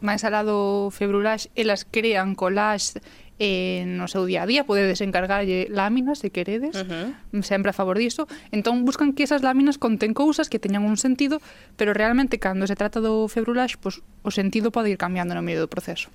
[0.00, 3.05] Máis alá do februlax, elas crean collage
[3.38, 7.42] eh, no seu día a día, podedes encargarlle láminas se queredes, uh -huh.
[7.44, 8.26] sempre a favor diso.
[8.50, 11.38] Entón buscan que esas láminas conten cousas que teñan un sentido,
[11.76, 15.61] pero realmente cando se trata do februlax, pois, o sentido pode ir cambiando no medio
[15.61, 16.09] do proceso.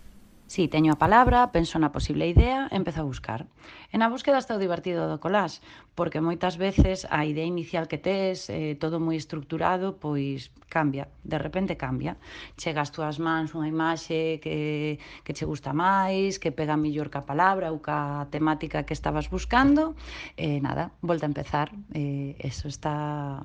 [0.47, 3.51] Si, teño a palabra, penso na posible idea empezo a buscar.
[3.91, 5.59] E na búsqueda está o divertido do collage,
[5.91, 11.35] porque moitas veces a idea inicial que tes, eh, todo moi estructurado, pois cambia, de
[11.35, 12.15] repente cambia.
[12.55, 17.75] Chegas túas mans unha imaxe que, que che gusta máis, que pega mellor ca palabra
[17.75, 19.99] ou ca temática que estabas buscando,
[20.39, 21.75] e eh, nada, volta a empezar.
[21.91, 23.43] Eh, eso está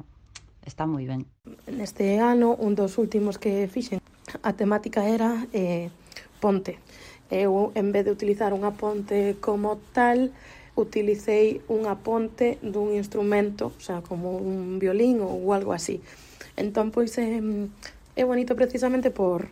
[0.62, 1.26] está moi ben.
[1.66, 3.98] Neste ano, un dos últimos que fixen,
[4.46, 5.90] a temática era eh,
[6.42, 6.76] Ponte.
[7.30, 10.32] Eu, en vez de utilizar unha ponte como tal,
[10.74, 16.00] utilicei unha ponte dun instrumento, o sea, como un violín ou algo así.
[16.56, 17.40] Entón, pois, é,
[18.16, 19.48] é bonito precisamente por,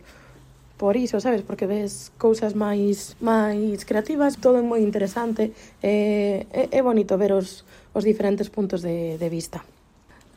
[0.81, 1.45] por iso, sabes?
[1.45, 5.53] Porque ves cousas máis máis creativas, todo é moi interesante,
[5.85, 9.61] é, é, é bonito ver os, os diferentes puntos de, de vista.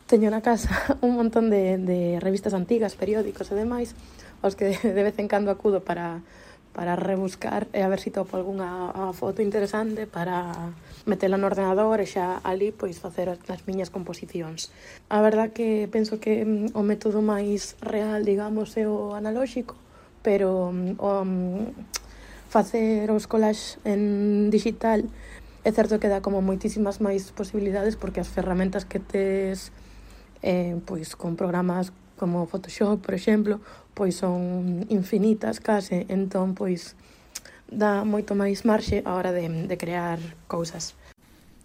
[0.04, 0.68] Teño na casa
[1.06, 3.96] un montón de, de revistas antigas, periódicos e demais,
[4.44, 6.20] os que de vez en cando acudo para,
[6.74, 10.74] para rebuscar e a ver se si topo algunha foto interesante para
[11.06, 14.74] metela no ordenador e xa ali pois facer as miñas composicións.
[15.06, 19.78] A verdad que penso que mm, o método máis real, digamos, é o analóxico,
[20.26, 21.64] pero mm, o mm,
[22.50, 25.06] facer os collages en digital
[25.64, 29.70] é certo que dá como moitísimas máis posibilidades porque as ferramentas que tes
[30.42, 33.60] eh, pois con programas como Photoshop, por exemplo,
[33.94, 36.96] pois son infinitas case, entón pois
[37.70, 40.94] dá moito máis marxe a hora de, de crear cousas.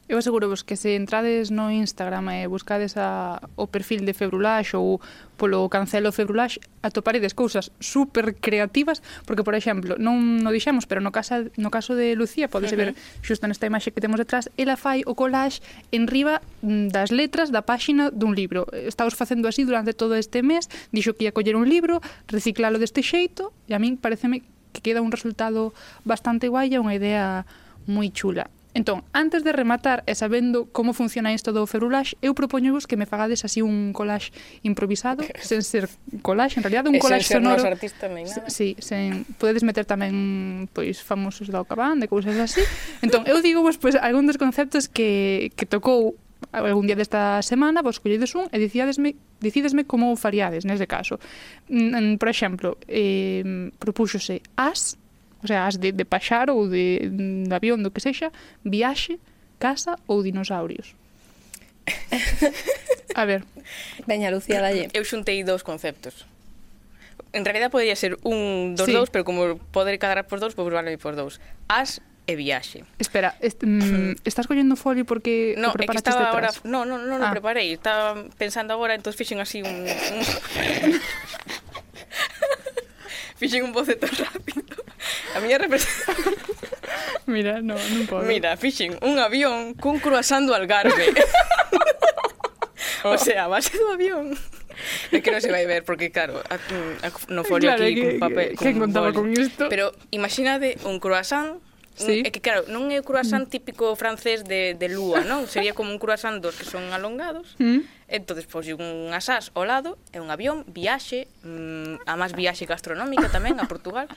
[0.09, 4.73] Eu aseguro vos que se entrades no Instagram e buscades a, o perfil de Februlax
[4.73, 4.97] ou
[5.37, 11.13] polo cancelo Februlax, atoparedes cousas super creativas, porque, por exemplo, non no dixemos, pero no,
[11.13, 12.97] casa, no caso de Lucía, podes uh -huh.
[12.97, 15.61] ver xusto nesta imaxe que temos detrás, ela fai o collage
[15.93, 18.65] en riba mm, das letras da páxina dun libro.
[18.73, 23.05] Estaos facendo así durante todo este mes, dixo que ia coller un libro, reciclalo deste
[23.05, 24.41] xeito, e a min pareceme
[24.73, 25.69] que queda un resultado
[26.01, 27.45] bastante guai e unha idea
[27.85, 32.85] moi chula Entón, antes de rematar e sabendo como funciona isto do ferulax, eu propoñovos
[32.85, 34.29] que me fagades así un collage
[34.61, 35.89] improvisado, sen ser
[36.21, 37.65] collage, en realidad un collage sen sonoro.
[37.65, 38.45] Sen artista, nin nada.
[38.45, 42.61] Sí, sen, podedes meter tamén pois famosos da Ocabán, de cousas así.
[43.01, 46.13] Entón, eu digo vos pois algún dos conceptos que, que tocou
[46.53, 51.17] algún día desta semana vos colledes un e dicíadesme, dicídesme como o faríades nese caso.
[51.73, 54.93] Mm, por exemplo, eh, propuxose as
[55.43, 58.31] o sea, as de, de paxar ou de, de avión, do que sexa,
[58.63, 59.19] viaxe,
[59.59, 60.95] casa ou dinosaurios.
[63.15, 63.43] A ver.
[64.07, 64.89] Veña, Lucía, dalle.
[64.93, 66.25] Eu xuntei dous conceptos.
[67.31, 68.93] En realidad podría ser un dos sí.
[68.93, 71.39] dous, pero como poder cadrar por dous, pois vale por dous.
[71.67, 72.85] As e viaxe.
[73.01, 77.17] Espera, est, mm, estás collendo folio porque no, o preparaste estaba ahora, No, no, no,
[77.17, 77.33] no ah.
[77.33, 77.73] preparei.
[77.73, 79.85] Estaba pensando agora, entón fixen así un...
[79.85, 80.19] un...
[83.41, 84.78] fixen un boceto rápido.
[85.39, 86.35] A miña representación...
[87.25, 88.27] Mira, no, non podo.
[88.27, 91.15] Mira, fixen un avión cun croissant do Algarve.
[93.07, 93.15] oh.
[93.15, 94.35] O sea, a base do avión.
[95.15, 97.95] É que non se vai ver, porque claro, a, mm, a, no folio claro, aquí,
[97.95, 98.47] que, con papel...
[98.59, 99.71] Que, con contaba con isto?
[99.71, 101.63] Pero imaginade un croissant
[101.99, 102.23] Sí.
[102.23, 103.51] É que claro, non é o croissant mm.
[103.51, 105.51] típico francés de, de lúa, non?
[105.51, 107.59] Sería como un croissant dos que son alongados.
[107.59, 107.83] Mm.
[108.07, 113.27] Entonces, pois un asas ao lado, é un avión, viaxe, mm, a máis viaxe gastronómica
[113.27, 114.07] tamén a Portugal.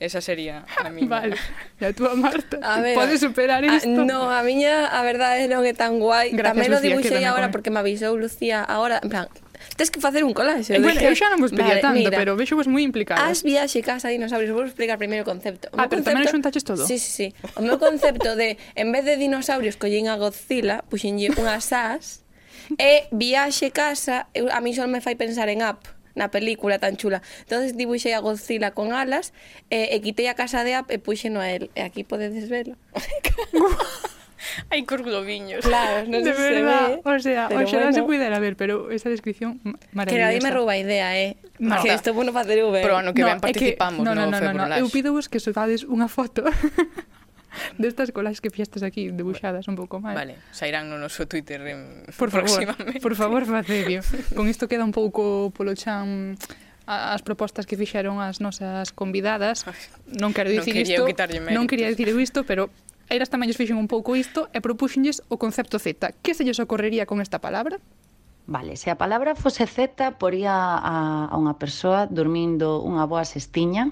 [0.00, 1.08] Esa sería a miña.
[1.08, 1.36] Vale.
[1.80, 2.58] E a túa, Marta?
[2.62, 3.88] A ver, Podes superar isto?
[3.88, 6.34] No, a miña, a verdade, non é tan guai.
[6.34, 9.26] Gracias, Tamén Lucía, lo dibuixei agora porque me avisou Lucía agora, en plan,
[9.76, 10.76] Tens que facer un collage.
[10.76, 13.24] Eh, bueno, eu xa non vos pedía vale, tanto, mira, pero vexo vos moi implicadas.
[13.24, 15.72] As viaxe casa dinosaurios, vou explicar primeiro o concepto.
[15.72, 16.82] O ah, pero concepto, tamén xuntaches todo?
[16.84, 17.26] Sí, sí, sí.
[17.58, 22.22] O meu concepto de, en vez de dinosaurios, collín a Godzilla, puxinlle unhas as,
[22.76, 26.96] e viaxe casa, eu, a mí só me fai pensar en app na película tan
[26.96, 27.22] chula.
[27.42, 29.34] Entonces dibuixei a Godzilla con alas
[29.70, 31.70] e, e quitei a casa de App e puxeno a él.
[31.74, 32.74] E aquí podedes velo.
[34.70, 35.64] Hai curgloviños.
[35.64, 37.00] Claro, non de se verdad.
[37.00, 37.88] Ve, o sea, o xa bueno.
[37.88, 39.60] non se pudera ver, pero esa descripción
[39.92, 40.28] maravillosa.
[40.28, 41.36] nadie me rouba a idea, eh.
[41.58, 41.80] No.
[41.80, 42.68] Que isto bueno facer eu.
[42.70, 44.74] Pero ano que no, ven participamos, no, no, no, no, no, no.
[44.76, 46.44] Eu pido vos que soltades unha foto
[47.78, 50.16] Destas colas que fiestas aquí debuxadas un pouco máis.
[50.16, 52.04] Vale, sairán no noso Twitter en...
[52.20, 54.00] por favor, Por favor, facedio.
[54.36, 56.36] Con isto queda un pouco polo chan
[56.84, 59.64] as propostas que fixeron as nosas convidadas.
[60.04, 61.02] Non quero dicir non isto,
[61.56, 62.68] non quería dicir isto, pero
[63.08, 66.12] eras tamén lles fixen un pouco isto e propúxenlles o concepto Z.
[66.20, 67.80] Que se lles ocorrería con esta palabra?
[68.46, 73.88] Vale, se a palabra fose Z, poría a, a unha persoa dormindo unha boa cestiña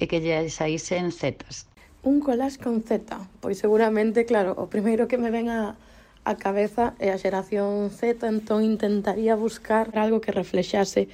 [0.00, 1.68] e que lle saísen zetas.
[2.02, 3.04] Un collage con Z,
[3.40, 5.76] pois seguramente, claro, o primeiro que me ven a,
[6.24, 11.12] a cabeza é a xeración Z, entón intentaría buscar algo que reflexase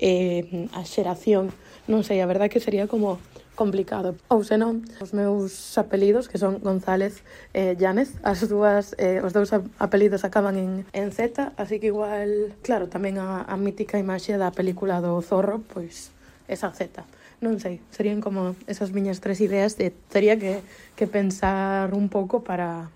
[0.00, 1.52] eh, a xeración.
[1.84, 3.20] Non sei, a verdade que sería como
[3.60, 4.16] complicado.
[4.32, 7.20] Ou senón, os meus apelidos, que son González
[7.52, 11.92] e eh, Llanes, as dúas, eh, os dous apelidos acaban en, en Z, así que
[11.92, 16.08] igual, claro, tamén a, a mítica imaxe da película do Zorro, pois
[16.48, 17.04] esa Z
[17.42, 20.62] non sei, serían como esas miñas tres ideas de teria que,
[20.94, 22.88] que pensar un pouco para,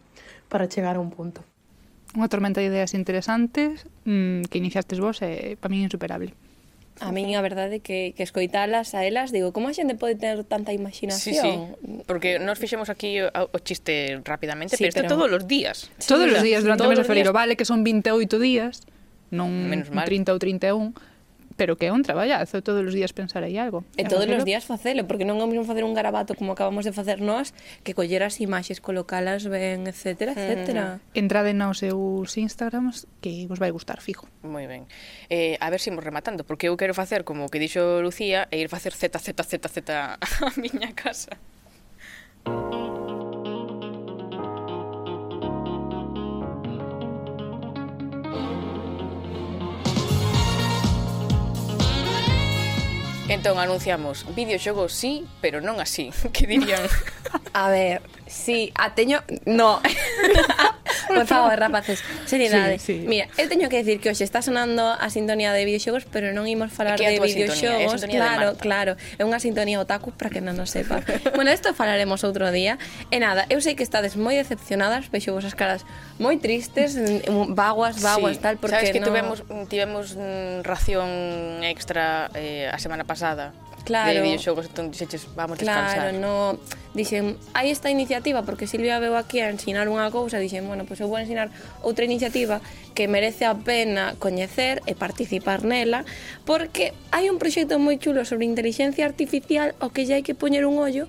[0.49, 1.43] para chegar a un punto.
[2.15, 6.33] Unha tormenta de ideas interesantes mmm, que iniciastes vos é para min insuperable.
[7.03, 10.41] A min a verdade que, que escoitalas a elas digo, como a xente pode ter
[10.49, 11.21] tanta imaginación?
[11.21, 11.53] Sí, sí,
[12.09, 15.13] porque nos fixemos aquí o, o chiste rapidamente, sí, pero isto pero...
[15.13, 15.93] todos os días.
[16.01, 18.87] Sí, todos os días durante o mes de febrero, vale que son 28 días,
[19.29, 20.09] non Menos mal.
[20.09, 20.97] 30 ou 31,
[21.57, 23.85] pero que é un traballazo todos os días pensar aí algo.
[23.97, 26.85] E todos os días facelo, porque non é o mesmo facer un garabato como acabamos
[26.85, 30.39] de facer nós, que coller as imaxes, colocalas ben, etcétera, mm.
[30.39, 30.85] etcétera.
[31.17, 34.29] Entrade nos seus Instagrams que vos vai gustar, fijo.
[34.45, 34.85] Moi ben.
[35.33, 38.61] Eh, a ver se imos rematando, porque eu quero facer como que dixo Lucía e
[38.61, 40.17] ir facer z z z z a
[40.61, 41.35] miña casa.
[53.29, 56.87] Entón anunciamos videoxogos sí, pero non así, que dirían?
[57.51, 59.23] A ver, Sí, a teño...
[59.45, 59.81] No.
[61.09, 62.79] Por favor, rapaces, seriedade.
[62.79, 63.07] Sí, sí.
[63.07, 66.51] Mira, eu teño que decir que hoxe está sonando a sintonía de videoxogos, pero non
[66.51, 68.03] imos falar de videoxogos.
[68.11, 68.99] Claro, claro.
[69.19, 71.03] É unha sintonía otaku para que non nos sepa.
[71.39, 72.79] bueno, isto falaremos outro día.
[73.15, 75.87] E nada, eu sei que estades moi decepcionadas, vexo vosas caras
[76.19, 76.99] moi tristes,
[77.55, 78.43] vaguas, vaguas, sí.
[78.43, 79.07] tal, porque Sabes que no...
[79.07, 80.07] tivemos, tivemos
[80.67, 83.55] ración extra eh, a semana pasada
[83.87, 84.19] Claro.
[84.19, 86.11] De videoxogos, entón dixeches, vamos claro, descansar.
[86.11, 86.59] Claro, no...
[86.97, 90.99] Dixen, hai esta iniciativa porque Silvia veu aquí a ensinar unha cousa, dixen, bueno, pois
[90.99, 91.55] pues eu vou ensinar
[91.87, 92.59] outra iniciativa
[92.99, 96.03] que merece a pena coñecer e participar nela,
[96.43, 100.67] porque hai un proxecto moi chulo sobre inteligencia artificial o que xa hai que poñer
[100.67, 101.07] un ollo.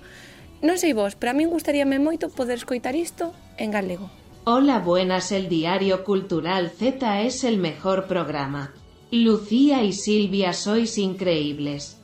[0.62, 4.06] Non sei vos, pero a min gustaríame moito poder escoitar isto en galego.
[4.46, 8.70] Hola, buenas, el diario cultural Z es el mejor programa.
[9.10, 11.97] Lucía y Silvia sois increíbles.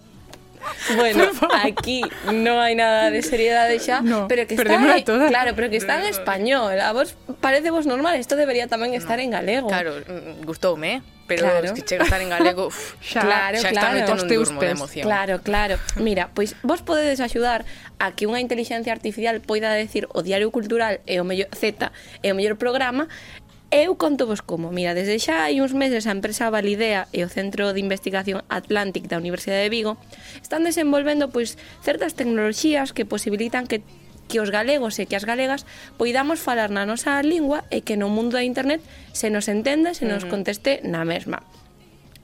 [0.96, 1.30] Bueno,
[1.64, 2.02] aquí
[2.32, 5.28] no hai nada de seriedade xa, no, pero que está en, toda.
[5.28, 6.78] claro, pero que está en español.
[6.80, 9.24] A vos parece vos normal, isto debería tamén estar no.
[9.24, 9.68] en galego.
[9.68, 11.64] Claro, mm, gustoume, pero claro.
[11.64, 13.96] es que chega a estar en galego, uf, xa, claro, xa claro.
[13.96, 15.04] esta noite non durmo de emoción.
[15.08, 15.74] Claro, claro.
[15.96, 17.64] Mira, pois vos podedes axudar
[17.98, 21.88] a que unha inteligencia artificial poida decir o diario cultural e o mellor Z
[22.20, 23.08] e o mellor programa
[23.70, 24.70] Eu conto vos como.
[24.70, 29.10] Mira, desde xa hai uns meses a empresa Validea e o Centro de Investigación Atlantic
[29.10, 29.98] da Universidade de Vigo
[30.38, 33.82] están desenvolvendo pois certas tecnoloxías que posibilitan que
[34.28, 35.68] que os galegos e que as galegas
[36.00, 38.80] poidamos falar na nosa lingua e que no mundo da internet
[39.12, 41.44] se nos entenda, se nos conteste na mesma.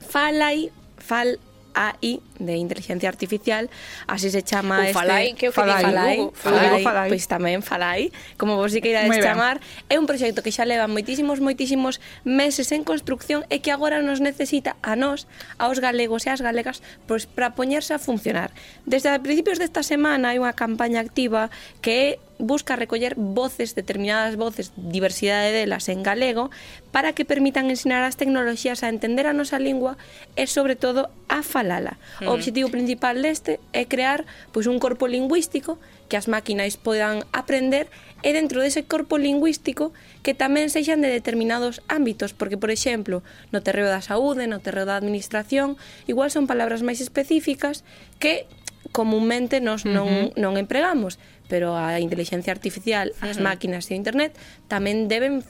[0.01, 1.37] Falai, fal,
[1.73, 3.69] AI, de inteligencia artificial,
[4.07, 4.93] así se chama este...
[4.93, 8.73] Falai, que o que falai, falai, Hugo, falai, falai, falai, pois tamén Falai, como vos
[8.73, 13.61] si queirades chamar, é un proxecto que xa leva moitísimos, moitísimos meses en construcción e
[13.63, 15.29] que agora nos necesita a nós,
[15.61, 18.51] aos galegos e ás galegas, pois para poñerse a funcionar.
[18.83, 24.35] Desde a principios desta semana hai unha campaña activa que é busca recoller voces, determinadas
[24.35, 26.49] voces, diversidade delas en galego,
[26.91, 29.95] para que permitan ensinar as tecnoloxías a entender a nosa lingua
[30.35, 32.01] e, sobre todo, a falala.
[32.25, 35.77] O obxectivo principal deste é crear pois, un corpo lingüístico
[36.09, 37.87] que as máquinas podan aprender
[38.19, 43.23] e dentro dese corpo lingüístico que tamén sexan de determinados ámbitos, porque, por exemplo,
[43.55, 47.87] no terreo da saúde, no terreo da administración, igual son palabras máis específicas
[48.19, 48.45] que
[48.91, 50.37] comúnmente nos non, uh -huh.
[50.37, 51.15] non empregamos,
[51.51, 54.31] pero a inteligencia artificial, as máquinas e o internet
[54.71, 55.43] tamén deben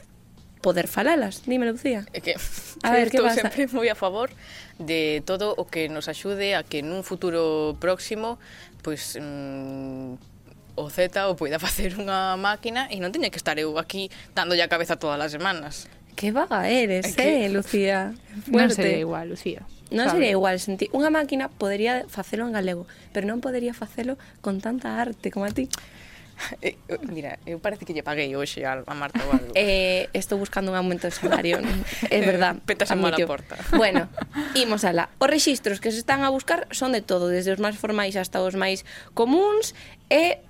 [0.66, 1.46] poder falalas.
[1.46, 2.10] Dime, Lucía.
[2.10, 2.34] É que
[2.82, 3.46] a ver, estou pasa?
[3.46, 4.34] sempre moi a favor
[4.82, 8.42] de todo o que nos axude a que nun futuro próximo
[8.82, 10.18] pois mm,
[10.74, 14.66] o Z o poida facer unha máquina e non teña que estar eu aquí dándolle
[14.66, 15.86] a cabeza todas as semanas.
[16.16, 17.46] Que vaga eres, é que...
[17.46, 18.14] eh, Lucía.
[18.46, 18.52] Fuerte.
[18.52, 19.62] Non sería igual, Lucía.
[19.92, 20.24] Non sabe.
[20.24, 25.00] sería igual, senti unha máquina podería facelo en galego, pero non podería facelo con tanta
[25.00, 25.68] arte como a ti.
[26.62, 29.54] Eh, eh, mira, eu parece que lle paguei hoxe a, a Marta ou algo.
[29.62, 31.62] Eh, estou buscando un aumento de salario.
[32.10, 32.58] é verdad.
[32.66, 33.62] Petas a mala porta.
[33.78, 34.10] Bueno,
[34.58, 35.14] imos ala.
[35.22, 38.42] Os rexistros que se están a buscar son de todo, desde os máis formais hasta
[38.42, 39.78] os máis comuns
[40.10, 40.42] e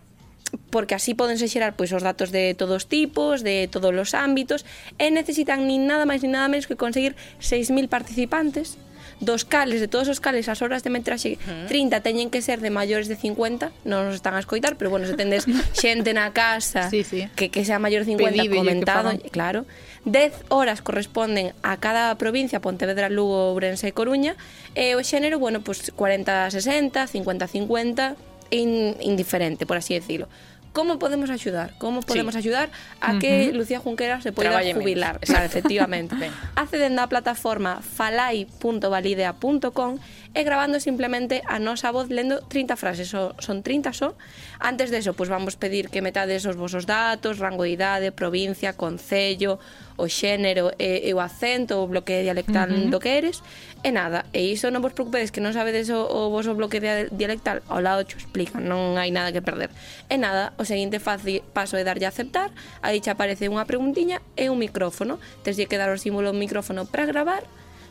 [0.69, 4.65] porque así podense xerar pois os datos de todos os tipos, de todos os ámbitos,
[4.99, 8.79] e necesitan nin nada máis nin nada menos que conseguir 6.000 participantes,
[9.21, 11.37] dos cales, de todos os cales, as horas de metraxe
[11.69, 15.05] 30 teñen que ser de maiores de 50, non nos están a escoitar, pero bueno,
[15.05, 15.45] se tendes
[15.77, 17.29] xente na casa sí, sí.
[17.37, 19.69] Que, que sea maior de 50 Pedíbelle comentado, claro.
[20.09, 24.33] 10 horas corresponden a cada provincia, Pontevedra, Lugo, Ourense e Coruña,
[24.73, 28.17] e o xénero, bueno, pois pues 40-60, 50-50,
[28.51, 30.27] in, indiferente, por así decirlo.
[30.73, 31.73] ¿Cómo podemos ayudar?
[31.79, 32.37] ¿Cómo podemos sí.
[32.37, 32.69] ayudar
[33.01, 33.19] a uh -huh.
[33.19, 35.19] que Lucía Junquera se pueda Traballe jubilar?
[35.19, 36.15] Claro, efectivamente.
[36.55, 39.97] Acceden a la plataforma falai.validea.com
[40.33, 44.11] e grabando simplemente a nosa voz lendo 30 frases, so, son 30 só.
[44.11, 44.15] So.
[44.59, 48.73] Antes de eso, pues vamos pedir que metades os vosos datos, rango de idade, provincia,
[48.73, 49.59] concello,
[49.99, 52.89] o xénero e, e o acento, o bloque dialectal uh -huh.
[52.89, 53.43] do que eres,
[53.83, 56.79] e nada, e iso non vos preocupedes que non sabedes o, o voso bloque
[57.11, 59.69] dialectal, ao lado xo explica, non hai nada que perder.
[60.07, 64.23] E nada, o seguinte faci, paso é darlle a aceptar, aí xa aparece unha preguntiña
[64.39, 67.43] e un micrófono, tens de quedar o símbolo do micrófono para gravar,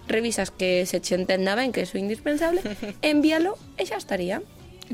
[0.08, 2.62] revisas que se che entenda ben que é indispensable,
[3.02, 4.40] envíalo e xa estaría.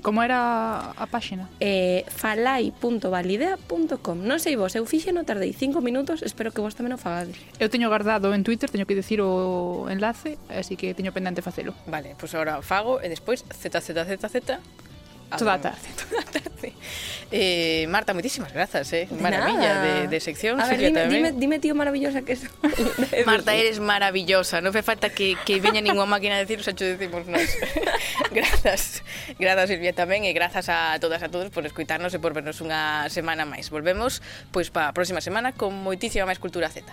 [0.03, 1.49] Como era a páxina?
[1.59, 6.93] Eh, falai.validea.com Non sei vos, eu fixe no tardei 5 minutos Espero que vos tamén
[6.93, 11.17] o fagades Eu teño guardado en Twitter, teño que dicir o enlace Así que teño
[11.17, 14.61] pendente facelo Vale, pois pues agora fago e despois ZZZZ
[15.35, 16.73] Toda a tarde, toda a tarde.
[17.33, 19.11] Eh, Marta, moitísimas grazas, eh?
[19.11, 20.63] De Maravilla de, de sección.
[20.63, 21.11] A ver, dime, tamén.
[21.11, 22.55] dime, dime, tío maravillosa que son.
[23.27, 24.63] Marta, eres maravillosa.
[24.63, 27.51] Non fai falta que, que veña ninguna máquina a decir, xa xo decimos nós.
[28.37, 29.03] grazas.
[29.43, 30.23] Grazas, Silvia, tamén.
[30.23, 33.75] E grazas a todas a todos por escuitarnos e por vernos unha semana máis.
[33.75, 34.23] Volvemos
[34.55, 36.87] pois para a próxima semana con moitísima máis cultura Z.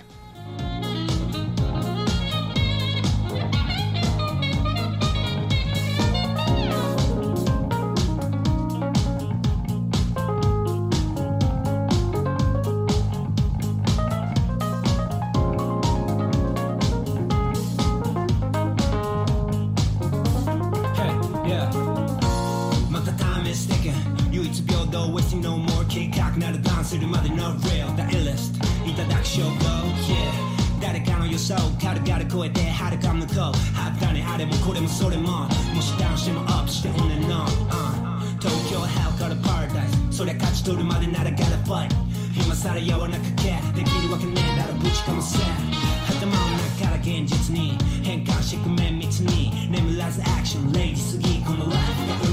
[50.72, 52.33] 礼儀すぎこのわが